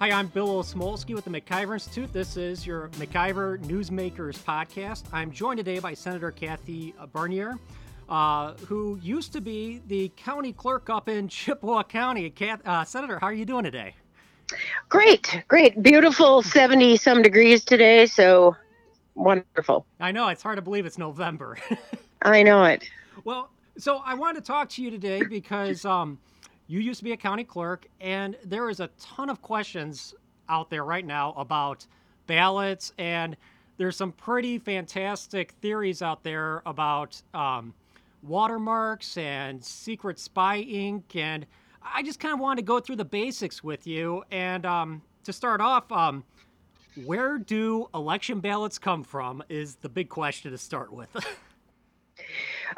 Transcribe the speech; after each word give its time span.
Hi, 0.00 0.12
I'm 0.12 0.28
Bill 0.28 0.62
Osmulski 0.62 1.14
with 1.14 1.26
the 1.26 1.30
MacIver 1.30 1.74
Institute. 1.74 2.10
This 2.10 2.38
is 2.38 2.66
your 2.66 2.88
MacIver 2.92 3.58
Newsmakers 3.64 4.38
podcast. 4.38 5.02
I'm 5.12 5.30
joined 5.30 5.58
today 5.58 5.78
by 5.78 5.92
Senator 5.92 6.30
Kathy 6.30 6.94
Bernier, 7.12 7.58
uh, 8.08 8.54
who 8.66 8.98
used 9.02 9.34
to 9.34 9.42
be 9.42 9.82
the 9.88 10.10
county 10.16 10.54
clerk 10.54 10.88
up 10.88 11.10
in 11.10 11.28
Chippewa 11.28 11.82
County. 11.82 12.30
Kath, 12.30 12.66
uh, 12.66 12.82
Senator, 12.82 13.18
how 13.18 13.26
are 13.26 13.34
you 13.34 13.44
doing 13.44 13.62
today? 13.62 13.94
Great, 14.88 15.44
great. 15.48 15.82
Beautiful 15.82 16.40
70 16.40 16.96
some 16.96 17.20
degrees 17.20 17.62
today, 17.62 18.06
so 18.06 18.56
wonderful. 19.16 19.84
I 20.00 20.12
know, 20.12 20.28
it's 20.28 20.42
hard 20.42 20.56
to 20.56 20.62
believe 20.62 20.86
it's 20.86 20.96
November. 20.96 21.58
I 22.22 22.42
know 22.42 22.64
it. 22.64 22.88
Well, 23.24 23.50
so 23.76 23.98
I 23.98 24.14
wanted 24.14 24.42
to 24.42 24.46
talk 24.46 24.70
to 24.70 24.82
you 24.82 24.90
today 24.90 25.24
because 25.24 25.84
um, 25.84 26.18
you 26.70 26.78
used 26.78 26.98
to 26.98 27.04
be 27.04 27.10
a 27.10 27.16
county 27.16 27.42
clerk, 27.42 27.88
and 28.00 28.36
there 28.44 28.70
is 28.70 28.78
a 28.78 28.88
ton 29.00 29.28
of 29.28 29.42
questions 29.42 30.14
out 30.48 30.70
there 30.70 30.84
right 30.84 31.04
now 31.04 31.32
about 31.36 31.84
ballots, 32.28 32.92
and 32.96 33.36
there's 33.76 33.96
some 33.96 34.12
pretty 34.12 34.56
fantastic 34.56 35.50
theories 35.60 36.00
out 36.00 36.22
there 36.22 36.62
about 36.64 37.20
um, 37.34 37.74
watermarks 38.22 39.16
and 39.16 39.64
secret 39.64 40.20
spy 40.20 40.58
ink, 40.58 41.16
and 41.16 41.44
I 41.82 42.04
just 42.04 42.20
kind 42.20 42.34
of 42.34 42.38
wanted 42.38 42.62
to 42.62 42.66
go 42.66 42.78
through 42.78 42.96
the 42.96 43.04
basics 43.04 43.64
with 43.64 43.88
you. 43.88 44.22
And 44.30 44.64
um, 44.64 45.02
to 45.24 45.32
start 45.32 45.60
off, 45.60 45.90
um, 45.90 46.22
where 47.04 47.36
do 47.36 47.88
election 47.94 48.38
ballots 48.38 48.78
come 48.78 49.02
from? 49.02 49.42
Is 49.48 49.74
the 49.74 49.88
big 49.88 50.08
question 50.08 50.52
to 50.52 50.58
start 50.58 50.92
with. 50.92 51.08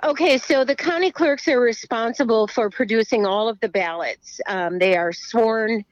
Okay, 0.02 0.38
so 0.38 0.64
the 0.64 0.74
county 0.74 1.10
clerks 1.10 1.46
are 1.48 1.60
responsible 1.60 2.46
for 2.46 2.70
producing 2.70 3.26
all 3.26 3.48
of 3.48 3.60
the 3.60 3.68
ballots. 3.68 4.40
Um, 4.46 4.78
they 4.78 4.96
are 4.96 5.12
sworn, 5.12 5.84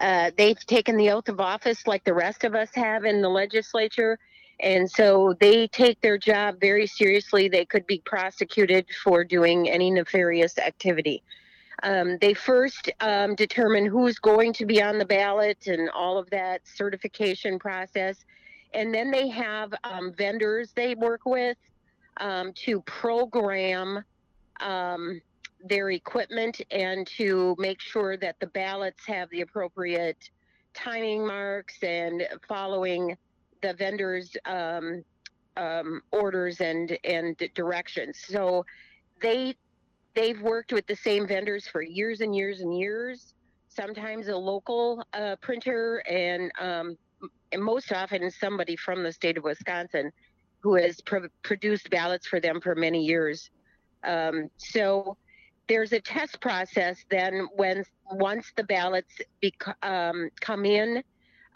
uh, 0.00 0.30
they've 0.36 0.58
taken 0.66 0.96
the 0.96 1.10
oath 1.10 1.28
of 1.28 1.40
office 1.40 1.86
like 1.86 2.04
the 2.04 2.12
rest 2.12 2.44
of 2.44 2.54
us 2.54 2.68
have 2.74 3.04
in 3.04 3.22
the 3.22 3.30
legislature. 3.30 4.18
And 4.60 4.90
so 4.90 5.34
they 5.40 5.68
take 5.68 6.00
their 6.00 6.18
job 6.18 6.60
very 6.60 6.86
seriously. 6.86 7.48
They 7.48 7.64
could 7.64 7.86
be 7.86 8.02
prosecuted 8.04 8.86
for 9.02 9.24
doing 9.24 9.70
any 9.70 9.90
nefarious 9.90 10.58
activity. 10.58 11.22
Um, 11.82 12.18
they 12.20 12.34
first 12.34 12.90
um, 13.00 13.34
determine 13.34 13.86
who's 13.86 14.18
going 14.18 14.52
to 14.54 14.66
be 14.66 14.82
on 14.82 14.98
the 14.98 15.04
ballot 15.04 15.66
and 15.66 15.90
all 15.90 16.18
of 16.18 16.28
that 16.30 16.62
certification 16.64 17.58
process. 17.58 18.24
And 18.74 18.94
then 18.94 19.10
they 19.10 19.28
have 19.28 19.72
um, 19.84 20.12
vendors 20.12 20.72
they 20.74 20.94
work 20.94 21.22
with 21.24 21.56
um, 22.18 22.52
to 22.64 22.80
program 22.82 24.02
um, 24.60 25.20
their 25.64 25.90
equipment 25.90 26.60
and 26.70 27.06
to 27.06 27.54
make 27.58 27.80
sure 27.80 28.16
that 28.16 28.36
the 28.40 28.46
ballots 28.48 29.04
have 29.06 29.28
the 29.30 29.40
appropriate 29.40 30.30
timing 30.74 31.26
marks 31.26 31.82
and 31.82 32.22
following 32.46 33.16
the 33.62 33.72
vendors' 33.74 34.36
um, 34.44 35.02
um, 35.56 36.02
orders 36.12 36.60
and 36.60 36.98
and 37.04 37.36
directions. 37.54 38.18
So 38.28 38.64
they 39.22 39.54
they've 40.14 40.40
worked 40.40 40.72
with 40.72 40.86
the 40.86 40.96
same 40.96 41.26
vendors 41.26 41.66
for 41.66 41.82
years 41.82 42.20
and 42.20 42.36
years 42.36 42.60
and 42.60 42.76
years. 42.76 43.34
Sometimes 43.68 44.28
a 44.28 44.36
local 44.36 45.02
uh, 45.12 45.36
printer 45.40 46.02
and 46.08 46.50
um, 46.60 46.96
and 47.52 47.62
most 47.62 47.92
often 47.92 48.30
somebody 48.30 48.76
from 48.76 49.02
the 49.02 49.12
state 49.12 49.38
of 49.38 49.44
Wisconsin 49.44 50.12
who 50.60 50.74
has 50.74 51.00
pro- 51.00 51.28
produced 51.42 51.90
ballots 51.90 52.26
for 52.26 52.40
them 52.40 52.60
for 52.60 52.74
many 52.74 53.04
years. 53.04 53.50
Um, 54.04 54.48
so 54.56 55.16
there's 55.68 55.92
a 55.92 56.00
test 56.00 56.40
process 56.40 57.04
then 57.10 57.48
when 57.56 57.84
once 58.10 58.52
the 58.56 58.64
ballots 58.64 59.20
bec- 59.42 59.76
um, 59.82 60.30
come 60.40 60.64
in. 60.64 61.02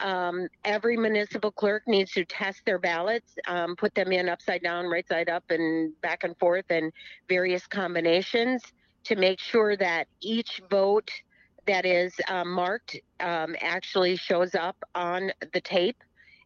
Um, 0.00 0.49
every 0.65 0.97
municipal 0.97 1.53
clerk 1.53 1.83
needs 1.87 2.12
to 2.12 2.25
test 2.25 2.62
their 2.65 2.78
ballots, 2.78 3.34
um, 3.47 3.77
put 3.77 3.94
them 3.94 4.12
in 4.12 4.31
upside 4.31 4.62
down, 4.62 4.87
right 4.87 5.06
side 5.06 5.28
up, 5.28 5.44
and 5.50 5.93
back 6.00 6.25
and 6.25 6.34
forth, 6.39 6.65
and 6.71 6.91
various 7.28 7.66
combinations 7.66 8.62
to 9.05 9.16
make 9.16 9.41
sure 9.41 9.77
that 9.77 10.09
each 10.22 10.62
vote 10.71 11.10
that 11.66 11.84
is 11.84 12.15
uh, 12.28 12.44
marked 12.44 12.99
um, 13.21 13.55
actually 13.60 14.16
shows 14.16 14.55
up 14.55 14.77
on 14.94 15.33
the 15.53 15.60
tape 15.60 16.03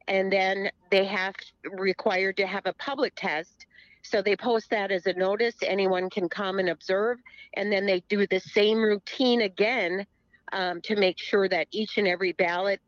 and 0.09 0.33
then 0.33 0.71
they 0.91 1.05
have 1.05 1.35
required 1.73 2.37
to 2.37 2.47
have 2.47 2.67
a 2.67 2.73
public 2.75 3.15
test. 3.17 3.67
So 4.03 4.21
they 4.21 4.37
post 4.37 4.69
that 4.71 4.91
as 4.91 5.07
a 5.07 5.15
notice. 5.15 5.55
Anyone 5.63 6.11
can 6.11 6.29
come 6.29 6.59
and 6.59 6.69
observe, 6.69 7.19
and 7.55 7.73
then 7.73 7.87
they 7.87 8.03
do 8.09 8.27
the 8.27 8.41
same 8.41 8.83
routine 8.83 9.43
again 9.43 10.07
um, 10.53 10.81
to 10.83 10.97
make 10.97 11.19
sure 11.19 11.49
that 11.49 11.69
each 11.71 11.97
and 11.97 12.07
every 12.07 12.33
ballot 12.33 12.81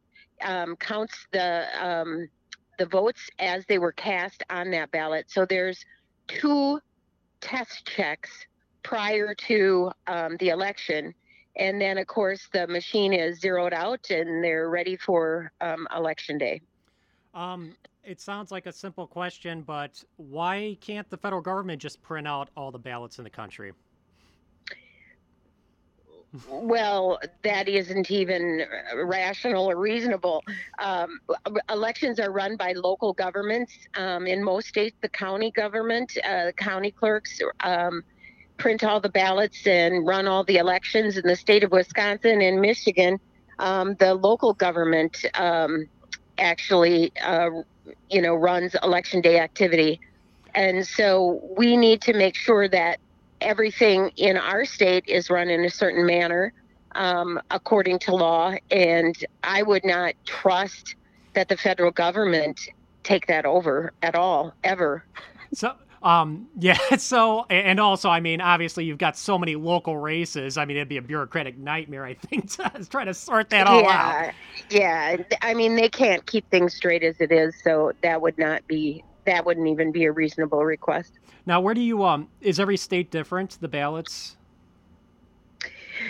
um, 0.43 0.77
counts 0.77 1.27
the 1.33 1.67
um, 1.83 2.29
the 2.79 2.87
votes 2.87 3.31
as 3.39 3.65
they 3.67 3.79
were 3.79 3.93
cast 3.93 4.43
on 4.51 4.71
that 4.73 4.91
ballot. 4.91 5.31
So 5.31 5.47
there's 5.47 5.83
two 6.29 6.81
test 7.41 7.87
checks 7.87 8.31
prior 8.83 9.35
to 9.35 9.91
um, 10.07 10.37
the 10.39 10.51
election. 10.51 11.15
And 11.57 11.81
then, 11.81 11.97
of 11.97 12.07
course, 12.07 12.49
the 12.53 12.67
machine 12.67 13.15
is 13.15 13.41
zeroed 13.41 13.73
out 13.73 14.11
and 14.11 14.45
they're 14.45 14.69
ready 14.69 14.97
for 14.97 15.51
um, 15.63 15.89
election 15.97 16.37
day. 16.37 16.61
Um, 17.37 17.77
it 18.03 18.19
sounds 18.19 18.51
like 18.51 18.65
a 18.67 18.73
simple 18.73 19.07
question, 19.07 19.61
but 19.61 20.03
why 20.17 20.79
can't 20.81 21.09
the 21.11 21.19
federal 21.19 21.43
government 21.43 21.83
just 21.83 22.01
print 22.03 22.27
out 22.27 22.49
all 22.57 22.71
the 22.71 22.79
ballots 22.79 23.19
in 23.19 23.25
the 23.25 23.31
country? 23.31 23.73
Well, 26.49 27.19
that 27.45 27.69
isn't 27.69 28.11
even 28.11 28.65
rational 28.95 29.71
or 29.71 29.77
reasonable. 29.77 30.43
Um, 30.79 31.21
elections 31.71 32.19
are 32.19 32.31
run 32.31 32.57
by 32.57 32.73
local 32.73 33.13
governments. 33.13 33.73
Um, 33.95 34.27
in 34.27 34.43
most 34.43 34.69
states, 34.69 34.97
the 35.03 35.09
county 35.09 35.51
government, 35.51 36.17
uh, 36.25 36.47
the 36.47 36.53
county 36.53 36.91
clerks 36.91 37.41
um, 37.61 38.03
print 38.57 38.83
all 38.83 39.01
the 39.01 39.11
ballots 39.11 39.67
and 39.67 40.07
run 40.07 40.27
all 40.27 40.43
the 40.45 40.57
elections. 40.57 41.17
In 41.19 41.27
the 41.27 41.37
state 41.37 41.65
of 41.65 41.71
Wisconsin 41.71 42.41
and 42.41 42.61
Michigan, 42.61 43.19
um, 43.59 43.95
the 43.99 44.15
local 44.15 44.53
government 44.55 45.25
um, 45.35 45.87
actually, 46.39 47.13
uh, 47.23 47.51
you 48.11 48.23
know, 48.23 48.35
runs 48.35 48.75
election 48.83 49.21
day 49.21 49.39
activity. 49.39 50.01
And 50.55 50.87
so 50.87 51.41
we 51.57 51.77
need 51.77 52.01
to 52.03 52.13
make 52.15 52.35
sure 52.35 52.69
that 52.69 52.99
everything 53.41 54.11
in 54.17 54.37
our 54.37 54.65
state 54.65 55.05
is 55.07 55.29
run 55.29 55.49
in 55.51 55.65
a 55.65 55.71
certain 55.71 56.07
manner 56.07 56.53
um, 56.95 57.41
according 57.51 57.99
to 58.01 58.15
law. 58.15 58.55
And 58.71 59.15
I 59.43 59.63
would 59.63 59.85
not 59.85 60.15
trust 60.25 60.97
that 61.35 61.49
the 61.49 61.57
federal 61.57 61.91
government 61.91 62.61
take 63.03 63.27
that 63.27 63.45
over 63.45 63.93
at 64.03 64.15
all, 64.15 64.55
ever. 64.65 65.05
So, 65.55 65.75
um, 66.03 66.49
yeah. 66.59 66.79
So, 66.97 67.45
and 67.51 67.81
also, 67.81 68.09
I 68.09 68.21
mean, 68.21 68.41
obviously, 68.41 68.85
you've 68.85 68.99
got 68.99 69.17
so 69.17 69.39
many 69.39 69.57
local 69.57 69.97
races. 69.97 70.57
I 70.57 70.65
mean, 70.65 70.77
it'd 70.77 70.89
be 70.89 70.97
a 70.97 71.03
bureaucratic 71.03 71.59
nightmare, 71.59 72.05
I 72.05 72.15
think, 72.15 72.51
to 72.57 72.87
try 72.89 73.05
to 73.05 73.15
sort 73.15 73.51
that 73.51 73.67
all 73.67 73.83
yeah, 73.83 74.27
out. 74.29 74.35
Yeah. 74.71 75.17
I 75.43 75.55
mean, 75.55 75.77
they 75.77 75.89
can't 75.89 76.25
keep 76.27 76.49
things 76.51 76.75
straight 76.75 77.03
as 77.03 77.17
it 77.21 77.33
is. 77.33 77.55
So 77.63 77.93
that 78.03 78.21
would 78.21 78.39
not 78.39 78.67
be, 78.67 79.05
that 79.25 79.45
wouldn't 79.45 79.69
even 79.69 79.93
be 79.93 80.05
a 80.05 80.13
reasonable 80.13 80.65
request. 80.65 81.13
Now, 81.47 81.61
where 81.61 81.75
do 81.75 81.81
you, 81.81 82.05
um, 82.05 82.29
is 82.41 82.59
every 82.59 82.77
state 82.77 83.11
different, 83.11 83.59
the 83.61 83.69
ballots? 83.69 84.37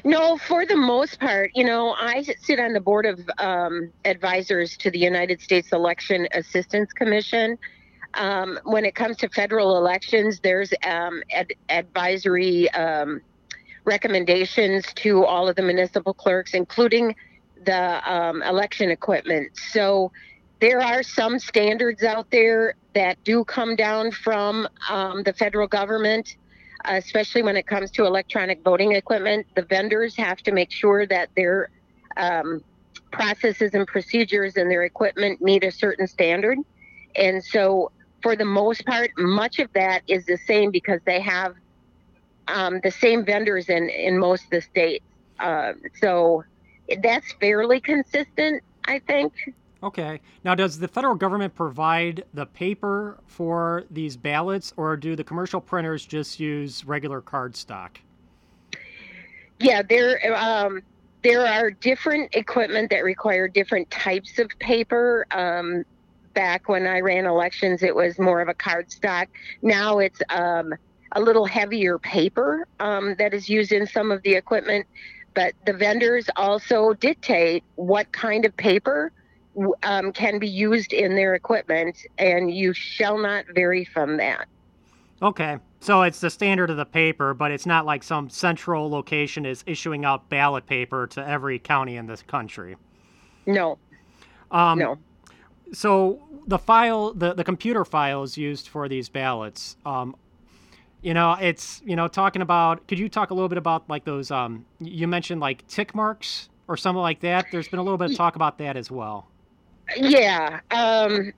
No, 0.04 0.36
for 0.36 0.66
the 0.66 0.76
most 0.76 1.20
part, 1.20 1.50
you 1.54 1.64
know, 1.64 1.94
I 1.98 2.24
sit 2.42 2.58
on 2.58 2.72
the 2.72 2.80
board 2.80 3.06
of 3.06 3.20
um, 3.38 3.92
advisors 4.04 4.76
to 4.78 4.91
the 4.91 4.98
United 4.98 5.41
States 5.41 5.72
Election 5.72 6.26
Assistance 6.32 6.92
Commission 6.92 7.58
um, 8.15 8.59
when 8.65 8.84
it 8.84 8.94
comes 8.94 9.17
to 9.19 9.28
federal 9.28 9.77
elections, 9.77 10.41
there's 10.43 10.72
um, 10.87 11.22
ad- 11.33 11.55
advisory 11.69 12.71
um, 12.71 13.21
recommendations 13.84 14.84
to 14.97 15.25
all 15.25 15.48
of 15.48 15.57
the 15.57 15.63
municipal 15.63 16.15
clerks, 16.15 16.54
including 16.54 17.15
the 17.65 18.13
um, 18.13 18.42
election 18.42 18.91
equipment. 18.91 19.51
So 19.71 20.13
there 20.60 20.80
are 20.80 21.03
some 21.03 21.39
standards 21.39 22.03
out 22.03 22.27
there 22.30 22.75
that 22.95 23.19
do 23.25 23.45
come 23.45 23.77
down 23.77 24.10
from 24.10 24.66
um, 24.89 25.22
the 25.22 25.33
federal 25.34 25.69
government, 25.69 26.28
especially 26.84 27.42
when 27.42 27.57
it 27.57 27.66
comes 27.66 27.91
to 27.92 28.07
electronic 28.07 28.60
voting 28.65 28.92
equipment. 28.92 29.47
The 29.54 29.63
vendors 29.63 30.16
have 30.16 30.39
to 30.39 30.53
make 30.53 30.72
sure 30.72 31.07
that 31.07 31.28
their 31.36 31.69
um, 32.16 32.63
processes 33.13 33.72
and 33.75 33.86
procedures 33.86 34.57
and 34.57 34.71
their 34.71 34.84
equipment 34.84 35.41
meet 35.41 35.63
a 35.65 35.71
certain 35.71 36.07
standard. 36.07 36.59
And 37.15 37.45
so 37.45 37.92
for 38.27 38.34
the 38.34 38.45
most 38.45 38.84
part, 38.84 39.13
much 39.17 39.61
of 39.61 39.73
that 39.75 40.03
is 40.09 40.27
the 40.27 40.37
same 40.37 40.73
because 40.73 40.99
they 41.05 41.21
have 41.21 41.55
um, 42.49 42.81
the 42.83 42.91
same 42.91 43.25
vendors 43.25 43.69
in, 43.69 43.89
in 43.89 44.19
most 44.19 44.47
of 44.47 44.51
the 44.51 44.61
states. 44.61 45.05
Uh, 45.39 45.75
so 46.01 46.43
that's 47.05 47.33
fairly 47.34 47.81
consistent, 47.81 48.65
I 48.84 48.99
think. 48.99 49.33
Okay. 49.81 50.21
Now, 50.43 50.57
does 50.57 50.81
the 50.81 50.89
federal 50.89 51.15
government 51.15 51.55
provide 51.55 52.25
the 52.34 52.47
paper 52.47 53.21
for 53.28 53.84
these 53.93 54.17
ballots, 54.17 54.75
or 54.77 54.97
do 54.97 55.15
the 55.15 55.23
commercial 55.23 55.61
printers 55.61 56.05
just 56.05 56.41
use 56.41 56.84
regular 56.84 57.21
card 57.21 57.55
stock? 57.55 58.01
Yeah, 59.61 59.83
they're 59.89 60.34
um, 60.37 60.83
there 61.23 61.47
are 61.47 61.71
different 61.71 62.34
equipment 62.34 62.91
that 62.91 63.05
require 63.05 63.47
different 63.47 63.89
types 63.93 64.41
of 64.41 64.51
paper. 64.59 65.28
Um, 65.31 65.84
back 66.36 66.68
when 66.68 66.86
I 66.86 67.00
ran 67.00 67.27
elections, 67.27 67.83
it 67.83 67.97
was 67.97 68.18
more 68.18 68.41
of 68.41 68.48
a 68.48 68.54
cardstock. 68.54 69.27
Now 69.62 69.98
it's 69.98 70.21
um, 70.28 70.74
a 71.12 71.21
little 71.21 71.47
heavier 71.47 71.98
paper 71.98 72.68
um, 72.78 73.16
that 73.18 73.34
is 73.34 73.48
used 73.48 73.72
in 73.72 73.86
some 73.86 74.12
of 74.12 74.22
the 74.22 74.34
equipment. 74.34 74.86
But 75.34 75.54
the 75.65 75.72
vendors 75.72 76.28
also 76.36 76.92
dictate 76.92 77.65
what 77.74 78.12
kind 78.12 78.44
of 78.44 78.56
paper 78.56 79.12
um, 79.83 80.12
can 80.12 80.38
be 80.38 80.48
used 80.48 80.92
in 80.92 81.16
their 81.16 81.34
equipment, 81.34 81.97
and 82.18 82.54
you 82.54 82.72
shall 82.72 83.18
not 83.18 83.47
vary 83.54 83.84
from 83.84 84.18
that. 84.18 84.47
Okay. 85.22 85.59
So 85.80 86.03
it's 86.03 86.21
the 86.21 86.30
standard 86.30 86.68
of 86.68 86.77
the 86.77 86.84
paper, 86.84 87.32
but 87.32 87.50
it's 87.50 87.66
not 87.66 87.86
like 87.86 88.03
some 88.03 88.28
central 88.28 88.91
location 88.91 89.47
is 89.47 89.62
issuing 89.66 90.04
out 90.04 90.28
ballot 90.28 90.66
paper 90.66 91.06
to 91.09 91.27
every 91.27 91.59
county 91.59 91.97
in 91.97 92.06
this 92.06 92.22
country. 92.22 92.77
No. 93.47 93.78
Um, 94.50 94.78
no. 94.78 94.98
So 95.72 96.21
the 96.47 96.59
file, 96.59 97.13
the, 97.13 97.34
the 97.34 97.45
computer 97.45 97.84
files 97.84 98.36
used 98.36 98.68
for 98.68 98.89
these 98.89 99.09
ballots, 99.09 99.77
um, 99.84 100.16
you 101.03 101.15
know, 101.15 101.36
it's, 101.41 101.83
you 101.84 101.97
know, 101.97 102.09
talking 102.09 102.42
about, 102.42 102.86
could 102.89 102.98
you 102.98 103.09
talk 103.09 103.30
a 103.30 103.34
little 103.34 103.48
bit 103.48 103.59
about 103.59 103.89
like 103.89 104.04
those, 104.04 104.30
um, 104.30 104.65
you 104.80 105.07
mentioned 105.07 105.41
like 105.41 105.66
tick 105.68 105.95
marks 105.95 106.48
or 106.68 106.77
something 106.77 107.03
like 107.03 107.21
that. 107.21 107.47
There's 107.53 107.68
been 107.68 107.78
a 107.78 107.83
little 107.83 107.98
bit 107.98 108.10
of 108.10 108.16
talk 108.16 108.36
about 108.36 108.59
that 108.59 108.77
as 108.77 108.91
well. 108.91 109.28
Yeah. 109.97 110.60
Um, 110.71 111.33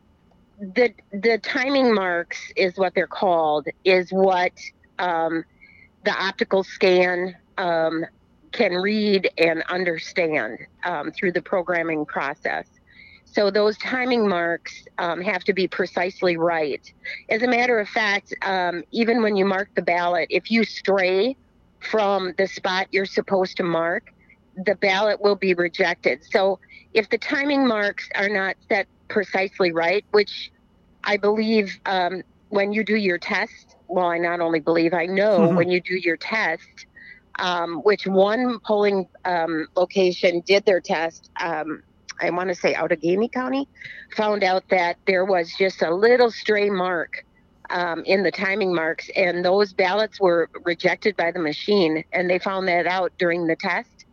the 0.58 0.92
the 1.12 1.38
timing 1.38 1.94
marks 1.94 2.52
is 2.56 2.76
what 2.76 2.94
they're 2.94 3.06
called 3.06 3.68
is 3.84 4.10
what 4.10 4.52
um, 4.98 5.44
the 6.04 6.10
optical 6.10 6.64
scan 6.64 7.36
um, 7.58 8.04
can 8.52 8.72
read 8.72 9.30
and 9.38 9.62
understand 9.68 10.58
um, 10.84 11.12
through 11.12 11.32
the 11.32 11.42
programming 11.42 12.04
process. 12.06 12.66
So 13.32 13.50
those 13.50 13.76
timing 13.78 14.28
marks 14.28 14.84
um, 14.98 15.20
have 15.20 15.44
to 15.44 15.52
be 15.52 15.68
precisely 15.68 16.36
right. 16.36 16.92
As 17.28 17.42
a 17.42 17.46
matter 17.46 17.78
of 17.78 17.88
fact, 17.88 18.34
um, 18.42 18.82
even 18.90 19.22
when 19.22 19.36
you 19.36 19.44
mark 19.44 19.70
the 19.74 19.82
ballot, 19.82 20.28
if 20.30 20.50
you 20.50 20.64
stray 20.64 21.36
from 21.80 22.34
the 22.38 22.46
spot 22.46 22.88
you're 22.90 23.06
supposed 23.06 23.56
to 23.58 23.62
mark, 23.62 24.12
the 24.64 24.74
ballot 24.74 25.20
will 25.20 25.36
be 25.36 25.54
rejected. 25.54 26.24
So 26.30 26.58
if 26.94 27.08
the 27.10 27.18
timing 27.18 27.66
marks 27.66 28.08
are 28.14 28.28
not 28.28 28.56
set 28.68 28.86
precisely 29.08 29.72
right, 29.72 30.04
which 30.10 30.50
I 31.04 31.16
believe 31.16 31.78
um, 31.86 32.22
when 32.48 32.72
you 32.72 32.82
do 32.82 32.96
your 32.96 33.18
test, 33.18 33.76
well, 33.86 34.06
I 34.06 34.18
not 34.18 34.40
only 34.40 34.60
believe, 34.60 34.94
I 34.94 35.06
know 35.06 35.40
mm-hmm. 35.40 35.56
when 35.56 35.70
you 35.70 35.80
do 35.80 35.94
your 35.94 36.16
test, 36.16 36.86
um, 37.38 37.76
which 37.84 38.06
one 38.06 38.58
polling 38.60 39.06
um, 39.24 39.68
location 39.76 40.42
did 40.44 40.64
their 40.64 40.80
test, 40.80 41.30
um, 41.40 41.82
I 42.20 42.30
want 42.30 42.48
to 42.48 42.54
say 42.54 42.74
Outagamie 42.74 43.30
County, 43.32 43.68
found 44.16 44.42
out 44.42 44.64
that 44.70 44.96
there 45.06 45.24
was 45.24 45.52
just 45.58 45.82
a 45.82 45.94
little 45.94 46.30
stray 46.30 46.70
mark 46.70 47.24
um, 47.70 48.02
in 48.04 48.22
the 48.22 48.30
timing 48.30 48.74
marks, 48.74 49.10
and 49.14 49.44
those 49.44 49.72
ballots 49.72 50.20
were 50.20 50.48
rejected 50.64 51.16
by 51.16 51.30
the 51.30 51.38
machine, 51.38 52.04
and 52.12 52.28
they 52.28 52.38
found 52.38 52.68
that 52.68 52.86
out 52.86 53.12
during 53.18 53.46
the 53.46 53.56
test. 53.56 54.06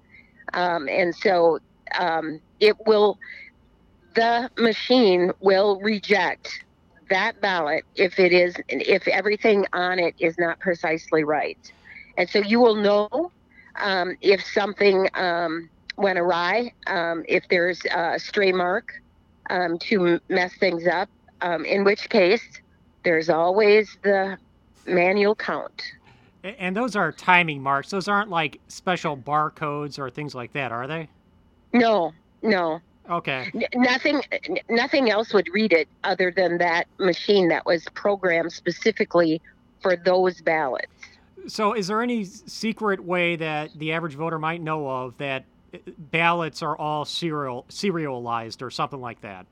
Um, 0.53 0.87
and 0.89 1.15
so 1.15 1.59
um, 1.97 2.39
it 2.59 2.75
will, 2.85 3.17
the 4.15 4.49
machine 4.57 5.31
will 5.39 5.79
reject 5.81 6.49
that 7.09 7.39
ballot 7.41 7.83
if 7.95 8.19
it 8.19 8.33
is, 8.33 8.55
if 8.67 9.07
everything 9.07 9.65
on 9.73 9.99
it 9.99 10.15
is 10.19 10.37
not 10.37 10.59
precisely 10.59 11.23
right. 11.23 11.71
And 12.17 12.29
so 12.29 12.39
you 12.39 12.59
will 12.59 12.75
know 12.75 13.31
um, 13.75 14.15
if 14.21 14.43
something 14.43 15.07
um, 15.13 15.69
went 15.97 16.19
awry, 16.19 16.73
um, 16.87 17.23
if 17.27 17.43
there's 17.49 17.81
a 17.85 18.19
stray 18.19 18.51
mark 18.51 18.91
um, 19.49 19.77
to 19.79 20.19
mess 20.29 20.53
things 20.59 20.87
up, 20.87 21.09
um, 21.41 21.65
in 21.65 21.83
which 21.83 22.09
case 22.09 22.43
there's 23.03 23.29
always 23.29 23.97
the 24.03 24.37
manual 24.85 25.35
count. 25.35 25.83
And 26.43 26.75
those 26.75 26.95
are 26.95 27.11
timing 27.11 27.61
marks. 27.61 27.89
Those 27.89 28.07
aren't 28.07 28.29
like 28.29 28.59
special 28.67 29.17
barcodes 29.17 29.97
or 29.97 30.09
things 30.09 30.35
like 30.35 30.53
that, 30.53 30.71
are 30.71 30.85
they? 30.85 31.09
No, 31.73 32.13
no. 32.41 32.79
Okay. 33.09 33.51
N- 33.53 33.63
nothing, 33.75 34.21
nothing 34.69 35.09
else 35.09 35.33
would 35.33 35.47
read 35.53 35.73
it 35.73 35.87
other 36.03 36.31
than 36.31 36.57
that 36.59 36.87
machine 36.99 37.47
that 37.49 37.65
was 37.65 37.85
programmed 37.93 38.51
specifically 38.51 39.41
for 39.81 39.95
those 39.95 40.41
ballots. 40.41 40.87
So, 41.47 41.73
is 41.73 41.87
there 41.87 42.01
any 42.01 42.23
secret 42.23 43.03
way 43.03 43.35
that 43.35 43.77
the 43.77 43.93
average 43.93 44.15
voter 44.15 44.39
might 44.39 44.61
know 44.61 44.89
of 44.89 45.17
that 45.17 45.45
ballots 45.97 46.61
are 46.61 46.77
all 46.77 47.05
serial 47.05 47.65
serialized 47.69 48.61
or 48.61 48.69
something 48.69 49.01
like 49.01 49.21
that? 49.21 49.45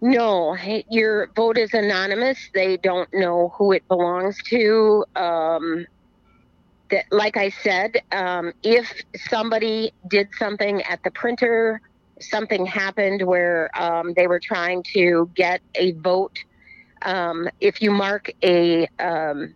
No, 0.00 0.56
your 0.88 1.28
vote 1.34 1.58
is 1.58 1.74
anonymous. 1.74 2.38
They 2.54 2.76
don't 2.76 3.12
know 3.12 3.52
who 3.56 3.72
it 3.72 3.86
belongs 3.88 4.36
to. 4.44 5.04
Um, 5.16 5.86
that, 6.90 7.04
like 7.10 7.36
I 7.36 7.50
said, 7.50 7.96
um, 8.12 8.52
if 8.62 8.92
somebody 9.28 9.92
did 10.08 10.28
something 10.38 10.82
at 10.82 11.02
the 11.02 11.10
printer, 11.10 11.80
something 12.20 12.64
happened 12.64 13.22
where 13.22 13.70
um, 13.80 14.14
they 14.14 14.26
were 14.26 14.40
trying 14.40 14.84
to 14.94 15.30
get 15.34 15.60
a 15.74 15.92
vote. 15.92 16.38
Um, 17.02 17.48
if 17.60 17.82
you 17.82 17.90
mark 17.90 18.30
a, 18.42 18.86
um, 19.00 19.54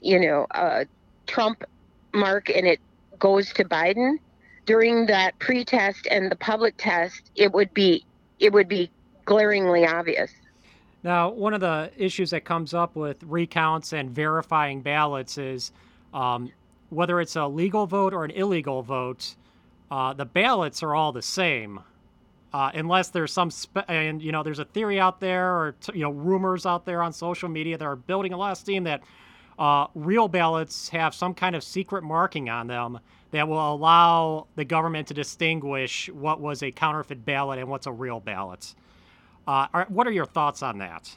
you 0.00 0.20
know, 0.20 0.46
a 0.52 0.86
Trump 1.26 1.64
mark 2.12 2.50
and 2.50 2.66
it 2.66 2.80
goes 3.18 3.52
to 3.54 3.64
Biden 3.64 4.18
during 4.66 5.06
that 5.06 5.38
pre-test 5.38 6.06
and 6.10 6.30
the 6.30 6.36
public 6.36 6.74
test, 6.76 7.30
it 7.36 7.52
would 7.52 7.72
be 7.74 8.04
it 8.38 8.52
would 8.52 8.68
be 8.68 8.90
glaringly 9.24 9.86
obvious. 9.86 10.32
Now, 11.04 11.30
one 11.30 11.54
of 11.54 11.60
the 11.60 11.90
issues 11.96 12.30
that 12.30 12.44
comes 12.44 12.74
up 12.74 12.94
with 12.94 13.22
recounts 13.24 13.92
and 13.92 14.10
verifying 14.10 14.82
ballots 14.82 15.38
is 15.38 15.72
um, 16.14 16.50
whether 16.90 17.20
it's 17.20 17.36
a 17.36 17.46
legal 17.46 17.86
vote 17.86 18.12
or 18.12 18.24
an 18.24 18.30
illegal 18.32 18.82
vote, 18.82 19.34
uh, 19.90 20.12
the 20.12 20.24
ballots 20.24 20.82
are 20.82 20.94
all 20.94 21.12
the 21.12 21.22
same. 21.22 21.80
Uh, 22.52 22.70
unless 22.74 23.08
there's 23.08 23.32
some, 23.32 23.50
spe- 23.50 23.88
and 23.88 24.22
you 24.22 24.30
know, 24.30 24.42
there's 24.42 24.58
a 24.58 24.64
theory 24.64 25.00
out 25.00 25.20
there, 25.20 25.56
or 25.56 25.74
t- 25.80 25.92
you 25.94 26.02
know, 26.02 26.10
rumors 26.10 26.66
out 26.66 26.84
there 26.84 27.02
on 27.02 27.12
social 27.12 27.48
media 27.48 27.78
that 27.78 27.84
are 27.84 27.96
building 27.96 28.32
a 28.32 28.36
lot 28.36 28.52
of 28.52 28.58
steam 28.58 28.84
that 28.84 29.02
uh, 29.58 29.86
real 29.94 30.28
ballots 30.28 30.88
have 30.90 31.14
some 31.14 31.34
kind 31.34 31.54
of 31.54 31.62
secret 31.62 32.02
marking 32.02 32.48
on 32.48 32.66
them 32.66 32.98
that 33.30 33.48
will 33.48 33.74
allow 33.74 34.46
the 34.56 34.64
government 34.64 35.08
to 35.08 35.14
distinguish 35.14 36.08
what 36.10 36.40
was 36.40 36.62
a 36.62 36.70
counterfeit 36.70 37.24
ballot 37.24 37.58
and 37.58 37.68
what's 37.68 37.86
a 37.86 37.92
real 37.92 38.20
ballot. 38.20 38.74
Uh, 39.46 39.84
what 39.88 40.06
are 40.06 40.12
your 40.12 40.26
thoughts 40.26 40.62
on 40.62 40.78
that? 40.78 41.14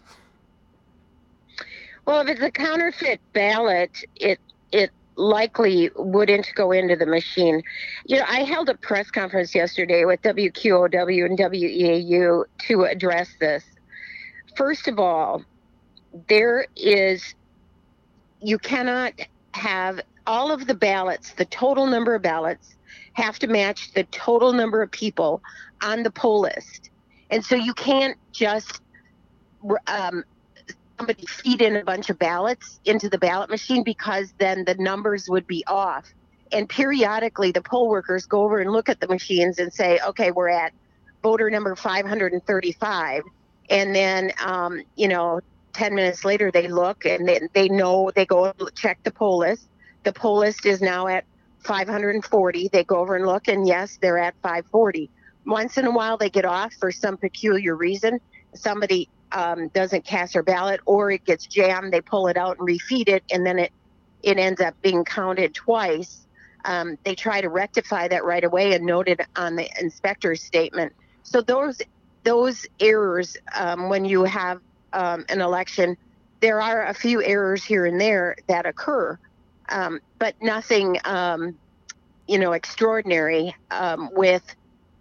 Well, 2.05 2.21
if 2.21 2.27
it's 2.27 2.41
a 2.41 2.51
counterfeit 2.51 3.19
ballot, 3.33 4.03
it 4.15 4.39
it 4.71 4.91
likely 5.15 5.89
wouldn't 5.95 6.51
go 6.55 6.71
into 6.71 6.95
the 6.95 7.05
machine. 7.05 7.63
You 8.05 8.17
know, 8.17 8.25
I 8.27 8.43
held 8.43 8.69
a 8.69 8.75
press 8.75 9.09
conference 9.09 9.55
yesterday 9.55 10.05
with 10.05 10.21
WQOW 10.21 11.25
and 11.25 11.37
WEAU 11.37 12.45
to 12.67 12.83
address 12.83 13.29
this. 13.39 13.63
First 14.55 14.87
of 14.87 14.99
all, 14.99 15.43
there 16.27 16.67
is, 16.75 17.35
you 18.45 18.59
cannot 18.59 19.13
have 19.53 19.99
all 20.27 20.51
of 20.51 20.67
the 20.67 20.75
ballots, 20.75 21.33
the 21.33 21.45
total 21.45 21.87
number 21.87 22.13
of 22.13 22.21
ballots, 22.21 22.75
have 23.13 23.39
to 23.39 23.47
match 23.47 23.93
the 23.93 24.03
total 24.05 24.53
number 24.53 24.81
of 24.81 24.91
people 24.91 25.41
on 25.81 26.03
the 26.03 26.11
poll 26.11 26.41
list. 26.41 26.89
And 27.29 27.43
so 27.43 27.55
you 27.55 27.73
can't 27.73 28.17
just 28.31 28.81
um, 29.87 30.23
somebody 30.97 31.25
feed 31.25 31.61
in 31.61 31.75
a 31.75 31.83
bunch 31.83 32.09
of 32.09 32.19
ballots 32.19 32.79
into 32.85 33.09
the 33.09 33.17
ballot 33.17 33.49
machine 33.49 33.83
because 33.83 34.33
then 34.37 34.63
the 34.65 34.75
numbers 34.75 35.27
would 35.27 35.47
be 35.47 35.63
off. 35.65 36.05
And 36.51 36.69
periodically, 36.69 37.51
the 37.51 37.61
poll 37.61 37.89
workers 37.89 38.27
go 38.27 38.43
over 38.43 38.59
and 38.59 38.71
look 38.71 38.89
at 38.89 38.99
the 38.99 39.07
machines 39.07 39.57
and 39.57 39.73
say, 39.73 39.99
okay, 40.07 40.31
we're 40.31 40.49
at 40.49 40.71
voter 41.23 41.49
number 41.49 41.75
535. 41.75 43.23
And 43.69 43.95
then, 43.95 44.31
um, 44.45 44.83
you 44.95 45.07
know, 45.07 45.41
10 45.75 45.93
minutes 45.93 46.23
later, 46.25 46.51
they 46.51 46.67
look 46.67 47.05
and 47.05 47.27
they, 47.27 47.41
they 47.53 47.69
know, 47.69 48.11
they 48.15 48.25
go 48.25 48.53
check 48.75 48.97
the 49.03 49.11
poll 49.11 49.39
list. 49.39 49.67
The 50.03 50.13
poll 50.13 50.39
list 50.39 50.65
is 50.65 50.81
now 50.81 51.07
at 51.07 51.25
540. 51.65 52.69
They 52.71 52.83
go 52.83 52.97
over 52.97 53.15
and 53.15 53.25
look, 53.25 53.47
and 53.47 53.67
yes, 53.67 53.97
they're 54.01 54.17
at 54.17 54.35
540. 54.41 55.09
Once 55.45 55.77
in 55.77 55.85
a 55.85 55.91
while, 55.91 56.17
they 56.17 56.29
get 56.29 56.45
off 56.45 56.73
for 56.79 56.91
some 56.91 57.17
peculiar 57.17 57.75
reason. 57.75 58.19
Somebody 58.55 59.09
um, 59.31 59.67
doesn't 59.73 60.05
cast 60.05 60.33
their 60.33 60.43
ballot 60.43 60.79
or 60.85 61.11
it 61.11 61.25
gets 61.25 61.45
jammed, 61.45 61.91
they 61.91 62.01
pull 62.01 62.27
it 62.27 62.37
out 62.37 62.57
and 62.57 62.67
refeed 62.67 63.09
it, 63.09 63.23
and 63.31 63.45
then 63.45 63.59
it 63.59 63.71
it 64.23 64.39
ends 64.39 64.59
up 64.59 64.73
being 64.81 65.03
counted 65.05 65.53
twice. 65.53 66.25
Um, 66.63 66.97
they 67.03 67.13
try 67.13 67.41
to 67.41 67.49
rectify 67.49 68.07
that 68.07 68.23
right 68.25 68.43
away 68.43 68.73
and 68.73 68.85
note 68.85 69.07
it 69.07 69.21
on 69.35 69.55
the 69.55 69.69
inspector's 69.79 70.43
statement. 70.43 70.93
So 71.23 71.41
those 71.41 71.79
those 72.23 72.65
errors 72.79 73.37
um, 73.55 73.89
when 73.89 74.05
you 74.05 74.23
have 74.23 74.59
um, 74.95 75.25
an 75.29 75.41
election, 75.41 75.97
there 76.41 76.61
are 76.61 76.85
a 76.87 76.93
few 76.93 77.21
errors 77.23 77.63
here 77.63 77.85
and 77.85 77.99
there 78.01 78.35
that 78.47 78.65
occur. 78.65 79.19
um, 79.69 79.99
but 80.19 80.35
nothing, 80.41 80.97
um, 81.05 81.57
you 82.27 82.39
know, 82.39 82.53
extraordinary 82.53 83.55
um, 83.71 84.09
with, 84.13 84.43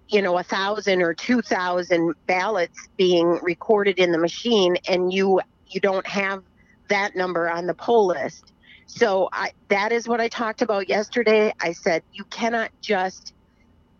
you 0.08 0.22
know, 0.22 0.38
a 0.38 0.42
thousand 0.42 1.02
or 1.02 1.14
two 1.14 1.42
thousand 1.42 2.14
ballots 2.26 2.78
being 2.96 3.38
recorded 3.42 3.98
in 3.98 4.12
the 4.12 4.18
machine, 4.18 4.76
and 4.88 5.12
you 5.12 5.40
you 5.68 5.80
don't 5.80 6.06
have 6.06 6.42
that 6.90 7.16
number 7.16 7.50
on 7.50 7.66
the 7.66 7.74
poll 7.74 8.06
list. 8.08 8.52
So 8.86 9.28
I, 9.32 9.52
that 9.70 9.92
is 9.92 10.06
what 10.06 10.20
I 10.20 10.28
talked 10.28 10.62
about 10.62 10.88
yesterday. 10.88 11.52
I 11.60 11.72
said 11.72 12.02
you 12.12 12.24
cannot 12.26 12.70
just 12.82 13.32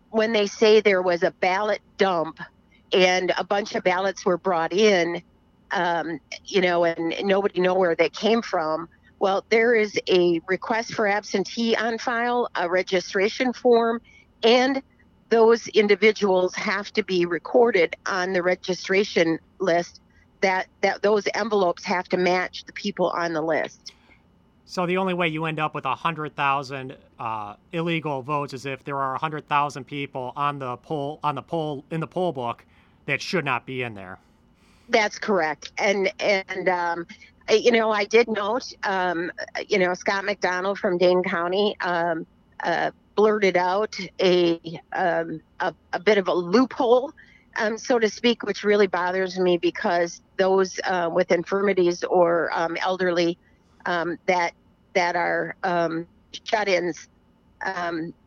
when 0.09 0.31
they 0.31 0.47
say 0.47 0.81
there 0.81 1.01
was 1.01 1.23
a 1.23 1.33
ballot 1.41 1.81
dump 1.97 2.39
and 2.93 3.33
a 3.37 3.43
bunch 3.43 3.75
of 3.75 3.83
ballots 3.83 4.25
were 4.25 4.37
brought 4.37 4.71
in, 4.73 5.21
um, 5.75 6.19
you 6.45 6.61
know, 6.61 6.85
and 6.85 7.13
nobody 7.23 7.59
know 7.59 7.75
where 7.75 7.95
they 7.95 8.09
came 8.09 8.41
from. 8.41 8.89
Well, 9.19 9.45
there 9.49 9.75
is 9.75 9.99
a 10.09 10.41
request 10.47 10.93
for 10.93 11.05
absentee 11.05 11.75
on 11.75 11.97
file, 11.97 12.49
a 12.55 12.69
registration 12.69 13.53
form, 13.53 14.01
and 14.41 14.81
those 15.29 15.67
individuals 15.69 16.55
have 16.55 16.91
to 16.93 17.03
be 17.03 17.25
recorded 17.25 17.95
on 18.07 18.33
the 18.33 18.41
registration 18.41 19.37
list. 19.59 20.01
That 20.41 20.67
that 20.81 21.01
those 21.01 21.23
envelopes 21.33 21.83
have 21.85 22.07
to 22.09 22.17
match 22.17 22.65
the 22.65 22.73
people 22.73 23.09
on 23.09 23.33
the 23.33 23.41
list. 23.41 23.93
So 24.65 24.85
the 24.85 24.97
only 24.97 25.13
way 25.13 25.27
you 25.27 25.45
end 25.45 25.59
up 25.59 25.73
with 25.73 25.85
a 25.85 25.95
hundred 25.95 26.35
thousand 26.35 26.97
uh, 27.19 27.55
illegal 27.71 28.21
votes 28.21 28.53
is 28.53 28.65
if 28.65 28.83
there 28.83 28.97
are 28.97 29.15
a 29.15 29.17
hundred 29.17 29.47
thousand 29.47 29.85
people 29.85 30.33
on 30.35 30.59
the 30.59 30.77
poll 30.77 31.19
on 31.23 31.35
the 31.35 31.41
poll 31.41 31.85
in 31.89 31.99
the 31.99 32.07
poll 32.07 32.31
book 32.31 32.65
that 33.05 33.21
should 33.21 33.45
not 33.45 33.65
be 33.65 33.81
in 33.81 33.95
there. 33.95 34.19
That's 34.89 35.17
correct, 35.17 35.71
and 35.77 36.11
and 36.19 36.69
um, 36.69 37.05
you 37.49 37.71
know 37.71 37.91
I 37.91 38.05
did 38.05 38.27
note, 38.27 38.71
um, 38.83 39.31
you 39.67 39.79
know 39.79 39.93
Scott 39.93 40.23
McDonell 40.25 40.77
from 40.77 40.97
Dane 40.97 41.23
County 41.23 41.75
um, 41.81 42.27
uh, 42.63 42.91
blurted 43.15 43.57
out 43.57 43.95
a, 44.21 44.59
um, 44.93 45.41
a 45.59 45.73
a 45.93 45.99
bit 45.99 46.17
of 46.17 46.27
a 46.27 46.33
loophole. 46.33 47.11
Um, 47.57 47.77
so 47.77 47.97
to 47.99 48.09
speak, 48.09 48.43
which 48.43 48.63
really 48.63 48.87
bothers 48.87 49.39
me 49.39 49.57
because 49.57 50.21
those 50.37 50.79
uh, 50.85 51.09
with 51.11 51.31
infirmities 51.31 52.03
or 52.03 52.51
um, 52.53 52.77
elderly 52.81 53.37
that 53.85 54.51
that 54.93 55.15
are 55.15 55.55
shut-ins 56.43 57.07